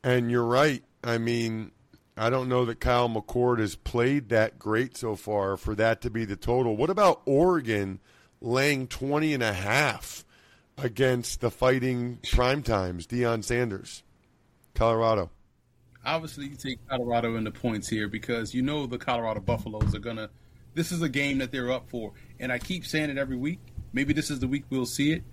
And 0.03 0.31
you're 0.31 0.45
right. 0.45 0.83
I 1.03 1.17
mean, 1.17 1.71
I 2.17 2.29
don't 2.29 2.49
know 2.49 2.65
that 2.65 2.79
Kyle 2.79 3.09
McCord 3.09 3.59
has 3.59 3.75
played 3.75 4.29
that 4.29 4.59
great 4.59 4.97
so 4.97 5.15
far 5.15 5.57
for 5.57 5.75
that 5.75 6.01
to 6.01 6.09
be 6.09 6.25
the 6.25 6.35
total. 6.35 6.75
What 6.75 6.89
about 6.89 7.21
Oregon 7.25 7.99
laying 8.41 8.87
20 8.87 9.33
and 9.33 9.43
a 9.43 9.53
half 9.53 10.25
against 10.77 11.41
the 11.41 11.51
fighting 11.51 12.19
prime 12.31 12.63
times, 12.63 13.07
Deion 13.07 13.43
Sanders, 13.43 14.03
Colorado? 14.73 15.29
Obviously, 16.05 16.47
you 16.47 16.55
take 16.55 16.85
Colorado 16.87 17.35
in 17.35 17.43
the 17.43 17.51
points 17.51 17.87
here 17.87 18.07
because 18.07 18.53
you 18.53 18.61
know 18.61 18.85
the 18.85 18.97
Colorado 18.97 19.41
Buffaloes 19.41 19.93
are 19.93 19.99
going 19.99 20.17
to. 20.17 20.29
This 20.79 20.93
is 20.93 21.01
a 21.01 21.09
game 21.09 21.39
that 21.39 21.51
they're 21.51 21.71
up 21.71 21.89
for. 21.89 22.13
And 22.39 22.53
I 22.53 22.57
keep 22.57 22.85
saying 22.85 23.09
it 23.09 23.17
every 23.17 23.35
week. 23.35 23.59
Maybe 23.91 24.13
this 24.13 24.31
is 24.31 24.39
the 24.39 24.47
week 24.47 24.63
we'll 24.69 24.85
see 24.85 25.11
it. 25.11 25.23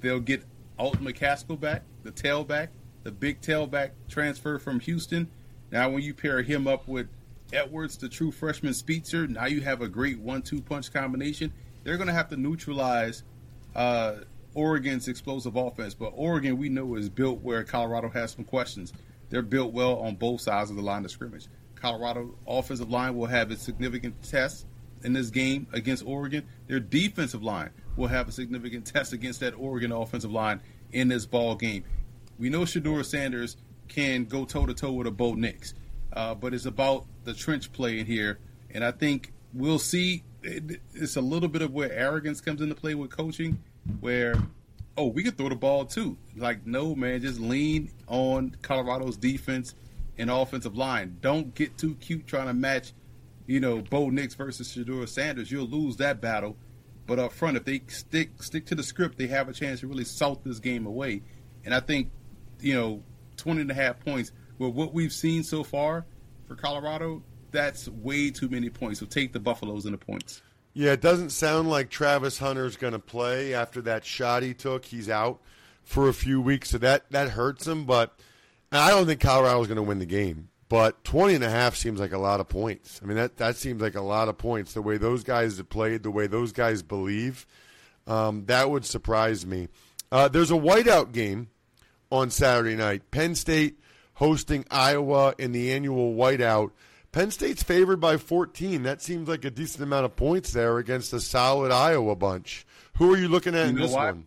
They'll 0.00 0.20
get 0.20 0.44
Alton 0.78 1.04
McCaskill 1.04 1.58
back, 1.58 1.82
the 2.04 2.12
tailback 2.12 2.68
the 3.02 3.12
big 3.12 3.40
tailback 3.40 3.92
transfer 4.08 4.58
from 4.58 4.80
Houston. 4.80 5.30
Now, 5.70 5.88
when 5.88 6.02
you 6.02 6.12
pair 6.12 6.42
him 6.42 6.66
up 6.66 6.86
with 6.86 7.08
Edwards, 7.52 7.96
the 7.96 8.08
true 8.08 8.30
freshman 8.30 8.74
speedster, 8.74 9.26
now 9.26 9.46
you 9.46 9.62
have 9.62 9.80
a 9.80 9.88
great 9.88 10.18
one-two 10.18 10.60
punch 10.60 10.92
combination. 10.92 11.52
They're 11.84 11.96
going 11.96 12.08
to 12.08 12.12
have 12.12 12.28
to 12.28 12.36
neutralize 12.36 13.22
uh, 13.74 14.16
Oregon's 14.52 15.08
explosive 15.08 15.56
offense, 15.56 15.94
but 15.94 16.12
Oregon 16.14 16.58
we 16.58 16.68
know 16.68 16.96
is 16.96 17.08
built 17.08 17.40
where 17.40 17.64
Colorado 17.64 18.10
has 18.10 18.32
some 18.32 18.44
questions. 18.44 18.92
They're 19.30 19.42
built 19.42 19.72
well 19.72 19.96
on 20.00 20.16
both 20.16 20.42
sides 20.42 20.70
of 20.70 20.76
the 20.76 20.82
line 20.82 21.04
of 21.04 21.10
scrimmage. 21.10 21.46
Colorado 21.80 22.34
offensive 22.46 22.90
line 22.90 23.16
will 23.16 23.26
have 23.26 23.50
a 23.50 23.56
significant 23.56 24.22
test 24.22 24.66
in 25.02 25.12
this 25.12 25.30
game 25.30 25.66
against 25.72 26.04
Oregon. 26.06 26.44
Their 26.66 26.80
defensive 26.80 27.42
line 27.42 27.70
will 27.96 28.08
have 28.08 28.28
a 28.28 28.32
significant 28.32 28.86
test 28.86 29.12
against 29.12 29.40
that 29.40 29.54
Oregon 29.54 29.92
offensive 29.92 30.32
line 30.32 30.60
in 30.92 31.08
this 31.08 31.26
ball 31.26 31.54
game. 31.54 31.84
We 32.38 32.50
know 32.50 32.60
Shedeur 32.60 33.04
Sanders 33.04 33.56
can 33.88 34.24
go 34.24 34.44
toe 34.44 34.66
to 34.66 34.74
toe 34.74 34.92
with 34.92 35.06
a 35.06 35.10
Bo 35.10 35.34
Nix, 35.34 35.74
uh, 36.12 36.34
but 36.34 36.54
it's 36.54 36.66
about 36.66 37.06
the 37.24 37.34
trench 37.34 37.72
play 37.72 37.98
in 38.00 38.06
here, 38.06 38.38
and 38.70 38.84
I 38.84 38.92
think 38.92 39.32
we'll 39.52 39.78
see. 39.78 40.22
It's 40.42 41.16
a 41.16 41.20
little 41.20 41.48
bit 41.48 41.62
of 41.62 41.72
where 41.72 41.90
arrogance 41.92 42.40
comes 42.40 42.60
into 42.60 42.74
play 42.74 42.94
with 42.94 43.10
coaching, 43.10 43.58
where 44.00 44.34
oh 44.96 45.06
we 45.06 45.22
can 45.22 45.32
throw 45.32 45.48
the 45.48 45.56
ball 45.56 45.84
too. 45.84 46.16
Like 46.36 46.66
no 46.66 46.94
man, 46.94 47.20
just 47.20 47.40
lean 47.40 47.90
on 48.06 48.56
Colorado's 48.62 49.16
defense 49.16 49.74
and 50.18 50.30
offensive 50.30 50.76
line. 50.76 51.18
Don't 51.20 51.54
get 51.54 51.78
too 51.78 51.94
cute 51.96 52.26
trying 52.26 52.46
to 52.46 52.54
match, 52.54 52.92
you 53.46 53.60
know, 53.60 53.80
Bo 53.80 54.10
Nix 54.10 54.34
versus 54.34 54.68
Shedeur 54.74 55.08
Sanders. 55.08 55.50
You'll 55.50 55.66
lose 55.68 55.96
that 55.96 56.20
battle. 56.20 56.56
But 57.06 57.18
up 57.18 57.32
front, 57.32 57.56
if 57.56 57.64
they 57.64 57.82
stick 57.88 58.42
stick 58.42 58.66
to 58.66 58.74
the 58.74 58.82
script, 58.82 59.16
they 59.16 59.28
have 59.28 59.48
a 59.48 59.52
chance 59.52 59.80
to 59.80 59.86
really 59.86 60.04
salt 60.04 60.44
this 60.44 60.58
game 60.58 60.84
away. 60.84 61.22
And 61.64 61.74
I 61.74 61.80
think 61.80 62.10
you 62.60 62.74
know, 62.74 63.02
20 63.36 63.62
and 63.62 63.70
a 63.70 63.74
half 63.74 64.00
points. 64.00 64.32
with 64.58 64.74
what 64.74 64.92
we've 64.92 65.12
seen 65.12 65.42
so 65.42 65.62
far 65.62 66.04
for 66.46 66.56
Colorado, 66.56 67.22
that's 67.50 67.88
way 67.88 68.30
too 68.30 68.48
many 68.48 68.70
points. 68.70 69.00
So 69.00 69.06
take 69.06 69.32
the 69.32 69.40
Buffaloes 69.40 69.84
and 69.84 69.94
the 69.94 69.98
points. 69.98 70.42
Yeah, 70.74 70.92
it 70.92 71.00
doesn't 71.00 71.30
sound 71.30 71.70
like 71.70 71.90
Travis 71.90 72.38
Hunter's 72.38 72.76
going 72.76 72.92
to 72.92 72.98
play 72.98 73.54
after 73.54 73.80
that 73.82 74.04
shot 74.04 74.42
he 74.42 74.54
took. 74.54 74.84
He's 74.84 75.08
out 75.08 75.40
for 75.82 76.08
a 76.08 76.12
few 76.12 76.40
weeks, 76.40 76.70
so 76.70 76.78
that 76.78 77.10
that 77.10 77.30
hurts 77.30 77.66
him. 77.66 77.84
But 77.84 78.18
I 78.72 78.90
don't 78.90 79.06
think 79.06 79.20
Colorado's 79.20 79.66
going 79.66 79.76
to 79.76 79.82
win 79.82 79.98
the 79.98 80.06
game. 80.06 80.48
But 80.68 81.02
20 81.04 81.36
and 81.36 81.44
a 81.44 81.50
half 81.50 81.76
seems 81.76 81.98
like 81.98 82.12
a 82.12 82.18
lot 82.18 82.40
of 82.40 82.48
points. 82.48 83.00
I 83.02 83.06
mean, 83.06 83.16
that, 83.16 83.38
that 83.38 83.56
seems 83.56 83.80
like 83.80 83.94
a 83.94 84.02
lot 84.02 84.28
of 84.28 84.36
points. 84.36 84.74
The 84.74 84.82
way 84.82 84.98
those 84.98 85.24
guys 85.24 85.56
have 85.56 85.70
played, 85.70 86.02
the 86.02 86.10
way 86.10 86.26
those 86.26 86.52
guys 86.52 86.82
believe, 86.82 87.46
um, 88.06 88.44
that 88.46 88.70
would 88.70 88.84
surprise 88.84 89.46
me. 89.46 89.68
Uh, 90.12 90.28
there's 90.28 90.50
a 90.50 90.54
whiteout 90.54 91.12
game 91.12 91.48
on 92.12 92.30
Saturday 92.30 92.76
night. 92.76 93.10
Penn 93.10 93.34
State 93.34 93.78
hosting 94.14 94.66
Iowa 94.70 95.34
in 95.38 95.52
the 95.52 95.72
annual 95.72 96.14
whiteout. 96.14 96.72
Penn 97.12 97.30
State's 97.30 97.62
favored 97.62 98.00
by 98.00 98.18
14. 98.18 98.82
That 98.82 99.00
seems 99.00 99.28
like 99.28 99.44
a 99.44 99.50
decent 99.50 99.82
amount 99.82 100.04
of 100.04 100.16
points 100.16 100.52
there 100.52 100.78
against 100.78 101.12
a 101.12 101.20
solid 101.20 101.72
Iowa 101.72 102.14
bunch. 102.14 102.66
Who 102.96 103.14
are 103.14 103.16
you 103.16 103.28
looking 103.28 103.54
at 103.54 103.64
you 103.64 103.70
in 103.70 103.76
this 103.76 103.92
why? 103.92 104.06
one? 104.06 104.26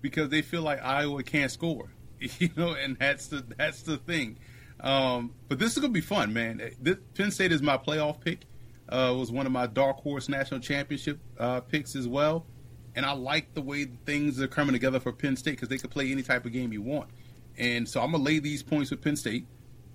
Because 0.00 0.28
they 0.30 0.42
feel 0.42 0.62
like 0.62 0.82
Iowa 0.82 1.22
can't 1.22 1.50
score, 1.50 1.90
you 2.38 2.50
know, 2.56 2.72
and 2.72 2.96
that's 2.98 3.28
the 3.28 3.44
that's 3.56 3.82
the 3.82 3.98
thing. 3.98 4.38
Um, 4.80 5.32
but 5.48 5.58
this 5.58 5.72
is 5.72 5.78
gonna 5.78 5.92
be 5.92 6.00
fun, 6.00 6.32
man. 6.32 6.60
This, 6.80 6.96
Penn 7.14 7.30
State 7.30 7.52
is 7.52 7.62
my 7.62 7.78
playoff 7.78 8.20
pick. 8.20 8.40
Uh, 8.88 9.12
was 9.18 9.32
one 9.32 9.46
of 9.46 9.52
my 9.52 9.66
dark 9.66 9.96
horse 9.96 10.28
national 10.28 10.60
championship 10.60 11.18
uh, 11.38 11.60
picks 11.60 11.96
as 11.96 12.06
well, 12.06 12.46
and 12.94 13.04
I 13.04 13.12
like 13.12 13.54
the 13.54 13.62
way 13.62 13.84
things 14.04 14.40
are 14.40 14.46
coming 14.46 14.72
together 14.72 15.00
for 15.00 15.12
Penn 15.12 15.36
State 15.36 15.52
because 15.52 15.68
they 15.68 15.78
can 15.78 15.90
play 15.90 16.12
any 16.12 16.22
type 16.22 16.46
of 16.46 16.52
game 16.52 16.72
you 16.72 16.82
want. 16.82 17.10
And 17.58 17.88
so 17.88 18.00
I'm 18.00 18.12
gonna 18.12 18.22
lay 18.22 18.38
these 18.38 18.62
points 18.62 18.90
with 18.90 19.02
Penn 19.02 19.16
State. 19.16 19.46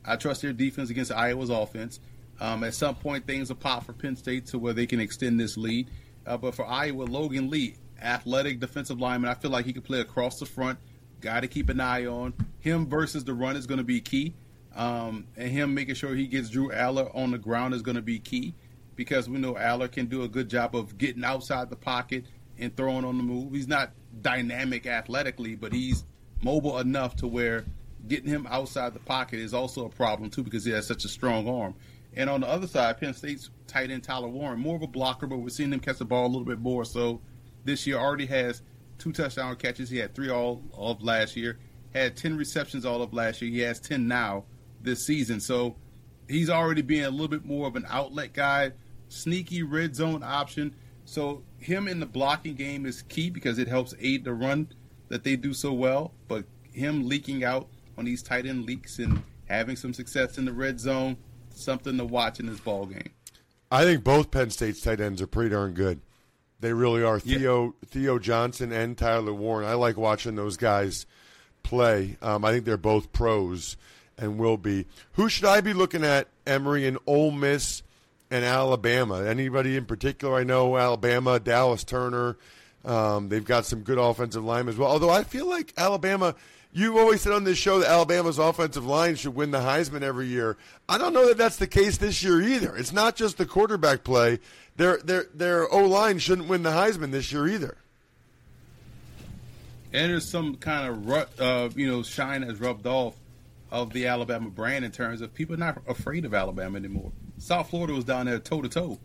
I 0.04 0.16
trust 0.16 0.42
their 0.42 0.54
defense 0.54 0.90
against 0.90 1.12
Iowa's 1.12 1.50
offense. 1.50 2.00
Um, 2.40 2.64
at 2.64 2.74
some 2.74 2.96
point, 2.96 3.28
things 3.28 3.50
will 3.50 3.56
pop 3.56 3.86
for 3.86 3.94
Penn 3.94 4.16
State 4.16 4.48
to 4.48 4.58
where 4.58 4.74
they 4.74 4.88
can 4.88 5.00
extend 5.00 5.40
this 5.40 5.58
lead. 5.58 5.90
Uh, 6.26 6.38
but 6.38 6.56
for 6.56 6.66
Iowa, 6.66 7.04
Logan 7.04 7.50
Lee, 7.50 7.76
athletic 8.02 8.60
defensive 8.60 9.00
lineman, 9.00 9.30
I 9.30 9.36
feel 9.36 9.52
like 9.52 9.66
he 9.66 9.74
could 9.74 9.84
play 9.84 10.00
across 10.00 10.40
the 10.40 10.48
front. 10.48 10.80
Guy 11.22 11.40
to 11.42 11.48
keep 11.48 11.70
an 11.70 11.80
eye 11.80 12.06
on. 12.06 12.34
Him 12.60 12.88
versus 12.88 13.24
the 13.24 13.34
run 13.34 13.56
is 13.56 13.68
going 13.68 13.78
to 13.78 13.84
be 13.84 14.02
key. 14.02 14.34
Um, 14.76 15.28
and 15.36 15.50
him 15.50 15.74
making 15.74 15.96
sure 15.96 16.16
he 16.16 16.28
gets 16.28 16.50
Drew 16.50 16.70
Allar 16.70 17.14
on 17.16 17.32
the 17.32 17.38
ground 17.38 17.74
is 17.74 17.82
going 17.82 17.96
to 17.96 18.02
be 18.02 18.20
key 18.20 18.54
because 18.96 19.28
we 19.28 19.38
know 19.38 19.56
Allar 19.56 19.92
can 19.92 20.06
do 20.06 20.24
a 20.24 20.28
good 20.28 20.50
job 20.50 20.76
of 20.76 20.98
getting 20.98 21.24
outside 21.24 21.70
the 21.70 21.76
pocket 21.76 22.26
and 22.58 22.76
throwing 22.76 23.04
on 23.04 23.18
the 23.18 23.24
move. 23.24 23.52
He's 23.52 23.68
not 23.68 23.92
dynamic 24.22 24.86
athletically, 24.86 25.56
but 25.56 25.74
he's 25.74 26.06
mobile 26.42 26.80
enough 26.80 27.16
to 27.18 27.28
where 27.28 27.66
getting 28.08 28.30
him 28.30 28.48
outside 28.50 28.94
the 28.94 29.00
pocket 29.00 29.40
is 29.40 29.54
also 29.54 29.86
a 29.86 29.90
problem 29.90 30.30
too 30.30 30.44
because 30.44 30.66
he 30.66 30.72
has 30.72 30.88
such 30.88 31.06
a 31.06 31.10
strong 31.10 31.48
arm. 31.48 31.76
And 32.14 32.30
on 32.30 32.42
the 32.42 32.48
other 32.48 32.68
side, 32.68 33.00
Penn 33.00 33.14
State's 33.14 33.50
tight 33.68 33.90
end 33.90 34.04
Tyler 34.04 34.28
Warren, 34.28 34.60
more 34.60 34.76
of 34.76 34.82
a 34.82 34.88
blocker, 34.88 35.28
but 35.28 35.38
we're 35.38 35.50
seeing 35.50 35.72
him 35.72 35.80
catch 35.80 35.98
the 35.98 36.06
ball 36.06 36.26
a 36.26 36.28
little 36.28 36.46
bit 36.46 36.60
more. 36.60 36.84
So 36.84 37.22
this 37.64 37.88
year 37.88 37.98
already 37.98 38.26
has 38.26 38.62
two 39.02 39.12
touchdown 39.12 39.56
catches. 39.56 39.90
He 39.90 39.98
had 39.98 40.14
three 40.14 40.30
all 40.30 40.64
of 40.78 41.02
last 41.02 41.36
year, 41.36 41.58
had 41.94 42.16
ten 42.16 42.38
receptions 42.38 42.86
all 42.86 43.02
of 43.02 43.14
last 43.14 43.42
year. 43.42 43.52
He 43.52 43.60
has 43.60 43.80
ten 43.80 44.08
now 44.08 44.46
this 44.82 45.06
season. 45.06 45.40
So 45.40 45.76
he's 46.28 46.50
already 46.50 46.82
being 46.82 47.06
a 47.06 47.10
little 47.10 47.28
bit 47.28 47.46
more 47.46 47.68
of 47.68 47.76
an 47.76 47.86
outlet 47.90 48.34
guy, 48.34 48.72
sneaky 49.10 49.64
red 49.64 49.96
zone 49.96 50.24
option. 50.24 50.76
So 51.06 51.44
him 51.58 51.88
in 51.88 52.00
the 52.00 52.06
blocking 52.06 52.56
game 52.56 52.86
is 52.86 53.02
key 53.04 53.30
because 53.30 53.58
it 53.58 53.68
helps 53.68 53.94
aid 54.00 54.24
the 54.24 54.34
run 54.34 54.70
that 55.10 55.24
they 55.24 55.36
do 55.36 55.54
so 55.54 55.74
well. 55.74 56.14
But 56.28 56.46
him 56.72 57.08
leaking 57.08 57.44
out 57.44 57.68
on 57.98 58.06
these 58.06 58.22
tight 58.22 58.46
end 58.46 58.66
leaks 58.66 59.00
and 59.00 59.22
having 59.46 59.76
some 59.76 59.94
success 59.94 60.38
in 60.38 60.46
the 60.46 60.54
red 60.54 60.80
zone, 60.80 61.18
something 61.50 61.98
to 61.98 62.06
watch 62.06 62.40
in 62.40 62.46
this 62.46 62.60
ball 62.60 62.86
game. 62.86 63.10
I 63.72 63.84
think 63.84 64.04
both 64.04 64.32
Penn 64.32 64.50
State's 64.50 64.82
tight 64.82 65.00
ends 65.02 65.22
are 65.22 65.28
pretty 65.28 65.50
darn 65.50 65.74
good. 65.74 66.02
They 66.62 66.74
really 66.74 67.04
are. 67.04 67.20
Yeah. 67.24 67.38
Theo 67.38 67.76
Theo 67.88 68.20
Johnson 68.20 68.72
and 68.72 68.98
Tyler 68.98 69.34
Warren. 69.34 69.68
I 69.68 69.74
like 69.74 69.98
watching 69.98 70.36
those 70.36 70.58
guys 70.58 71.06
play. 71.64 72.18
Um, 72.22 72.46
I 72.46 72.52
think 72.52 72.66
they're 72.66 72.78
both 72.78 73.12
pros 73.12 73.76
and 74.18 74.38
will 74.38 74.58
be. 74.58 74.86
Who 75.14 75.28
should 75.28 75.46
I 75.46 75.62
be 75.62 75.74
looking 75.74 76.04
at, 76.04 76.28
Emory, 76.46 76.86
in 76.86 76.98
Ole 77.08 77.32
Miss 77.32 77.82
and 78.30 78.46
Alabama? 78.46 79.26
Anybody 79.26 79.76
in 79.76 79.86
particular? 79.86 80.38
I 80.38 80.44
know 80.44 80.78
Alabama, 80.78 81.40
Dallas 81.40 81.84
Turner. 81.84 82.38
Um, 82.86 83.30
they've 83.30 83.46
got 83.46 83.66
some 83.66 83.82
good 83.82 83.98
offensive 83.98 84.44
line 84.44 84.68
as 84.68 84.78
well. 84.78 84.90
Although 84.90 85.10
I 85.10 85.24
feel 85.24 85.48
like 85.50 85.74
Alabama, 85.78 86.36
you 86.74 86.98
always 87.00 87.22
said 87.22 87.34
on 87.34 87.44
this 87.44 87.58
show 87.58 87.80
that 87.80 87.90
Alabama's 87.90 88.40
offensive 88.40 88.86
line 88.86 89.16
should 89.16 89.36
win 89.36 89.52
the 89.52 89.60
Heisman 89.60 90.02
every 90.02 90.28
year. 90.28 90.58
I 90.88 90.98
don't 90.98 91.14
know 91.14 91.28
that 91.28 91.38
that's 91.38 91.58
the 91.58 91.68
case 91.68 91.98
this 91.98 92.24
year 92.24 92.42
either. 92.42 92.76
It's 92.76 92.94
not 92.94 93.16
just 93.16 93.38
the 93.38 93.46
quarterback 93.46 94.04
play. 94.04 94.40
Their 94.78 94.98
their 94.98 95.26
their 95.34 95.72
O 95.72 95.86
line 95.86 96.20
shouldn't 96.20 96.48
win 96.48 96.64
the 96.64 96.70
Heisman 96.72 97.12
this 97.12 97.32
year 97.32 97.48
either. 97.48 97.78
And 99.94 100.12
there's 100.12 100.30
some 100.30 100.56
kind 100.56 100.88
of 100.88 101.40
uh, 101.40 101.70
you 101.76 101.88
know 101.88 102.04
shine 102.04 102.44
has 102.44 102.60
rubbed 102.60 102.88
off 102.88 103.16
of 103.70 103.92
the 103.92 104.08
Alabama 104.08 104.50
brand 104.50 104.86
in 104.86 104.92
terms 104.92 105.22
of 105.22 105.34
people 105.34 105.58
not 105.58 105.82
afraid 105.88 106.26
of 106.26 106.34
Alabama 106.34 106.78
anymore. 106.78 107.12
South 107.38 107.70
Florida 107.70 107.94
was 107.94 108.06
down 108.06 108.28
there 108.28 108.40
toe 108.40 108.62
to 108.62 108.70
toe 108.70 109.00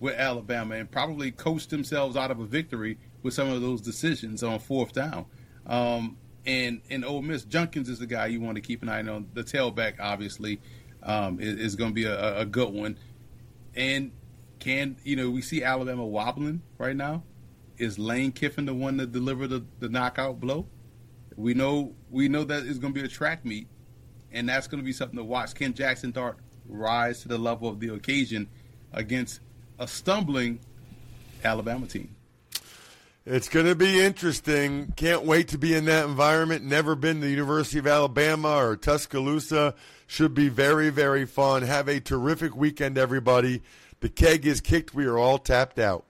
with 0.00 0.14
Alabama 0.14 0.74
and 0.74 0.90
probably 0.90 1.30
coached 1.30 1.70
themselves 1.70 2.16
out 2.16 2.30
of 2.32 2.40
a 2.40 2.44
victory 2.44 2.98
with 3.22 3.34
some 3.34 3.48
of 3.48 3.60
those 3.60 3.80
decisions 3.80 4.42
on 4.42 4.58
fourth 4.58 4.92
down. 4.92 5.26
Um, 5.66 6.16
and 6.44 6.80
in 6.88 7.04
Ole 7.04 7.22
Miss, 7.22 7.44
Judkins 7.44 7.88
is 7.88 7.98
the 7.98 8.06
guy 8.06 8.26
you 8.26 8.40
want 8.40 8.56
to 8.56 8.60
keep 8.60 8.82
an 8.82 8.88
eye 8.88 9.00
on. 9.00 9.28
The 9.34 9.44
tailback, 9.44 9.94
obviously, 10.00 10.60
um, 11.02 11.40
is, 11.40 11.54
is 11.56 11.76
going 11.76 11.90
to 11.90 11.94
be 11.94 12.04
a, 12.04 12.40
a, 12.40 12.44
good 12.44 12.72
one. 12.72 12.98
And 13.74 14.12
can 14.58 14.96
you 15.04 15.16
know 15.16 15.30
we 15.30 15.42
see 15.42 15.62
Alabama 15.62 16.04
wobbling 16.04 16.62
right 16.78 16.96
now? 16.96 17.22
Is 17.78 17.98
Lane 17.98 18.32
Kiffin 18.32 18.66
the 18.66 18.74
one 18.74 18.98
to 18.98 19.06
deliver 19.06 19.46
the, 19.46 19.64
the 19.80 19.88
knockout 19.88 20.40
blow? 20.40 20.66
We 21.36 21.54
know 21.54 21.94
we 22.10 22.28
know 22.28 22.44
that 22.44 22.64
it's 22.66 22.78
going 22.78 22.92
to 22.92 23.00
be 23.00 23.06
a 23.06 23.08
track 23.08 23.44
meet, 23.44 23.68
and 24.32 24.48
that's 24.48 24.66
going 24.66 24.80
to 24.80 24.84
be 24.84 24.92
something 24.92 25.16
to 25.16 25.24
watch. 25.24 25.54
Can 25.54 25.74
Jackson 25.74 26.10
Dart 26.10 26.36
rise 26.68 27.22
to 27.22 27.28
the 27.28 27.38
level 27.38 27.68
of 27.68 27.80
the 27.80 27.88
occasion 27.88 28.48
against 28.92 29.40
a 29.78 29.88
stumbling 29.88 30.60
Alabama 31.44 31.86
team? 31.86 32.14
It's 33.24 33.48
going 33.48 33.66
to 33.66 33.76
be 33.76 34.00
interesting. 34.00 34.92
Can't 34.96 35.24
wait 35.24 35.48
to 35.48 35.58
be 35.58 35.74
in 35.74 35.84
that 35.84 36.06
environment. 36.06 36.64
Never 36.64 36.96
been 36.96 37.20
to 37.20 37.26
the 37.26 37.30
University 37.30 37.78
of 37.78 37.86
Alabama 37.86 38.56
or 38.56 38.76
Tuscaloosa. 38.76 39.74
Should 40.08 40.34
be 40.34 40.48
very, 40.48 40.90
very 40.90 41.24
fun. 41.24 41.62
Have 41.62 41.88
a 41.88 42.00
terrific 42.00 42.56
weekend, 42.56 42.98
everybody. 42.98 43.62
The 44.00 44.08
keg 44.08 44.44
is 44.44 44.60
kicked. 44.60 44.92
We 44.92 45.06
are 45.06 45.18
all 45.18 45.38
tapped 45.38 45.78
out. 45.78 46.04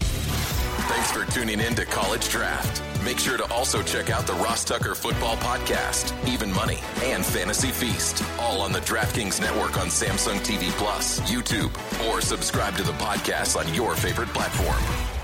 Thanks 0.00 1.12
for 1.12 1.24
tuning 1.32 1.60
in 1.60 1.76
to 1.76 1.84
College 1.86 2.28
Draft. 2.28 2.82
Make 3.04 3.20
sure 3.20 3.38
to 3.38 3.50
also 3.52 3.80
check 3.82 4.10
out 4.10 4.26
the 4.26 4.34
Ross 4.34 4.64
Tucker 4.64 4.96
Football 4.96 5.36
Podcast, 5.36 6.12
Even 6.28 6.52
Money, 6.52 6.80
and 7.04 7.24
Fantasy 7.24 7.70
Feast, 7.70 8.24
all 8.40 8.60
on 8.60 8.72
the 8.72 8.80
DraftKings 8.80 9.40
Network 9.40 9.78
on 9.78 9.86
Samsung 9.86 10.40
TV 10.40 10.70
Plus, 10.72 11.20
YouTube, 11.20 11.70
or 12.08 12.20
subscribe 12.20 12.76
to 12.76 12.82
the 12.82 12.92
podcast 12.92 13.56
on 13.56 13.72
your 13.72 13.94
favorite 13.94 14.28
platform. 14.30 15.19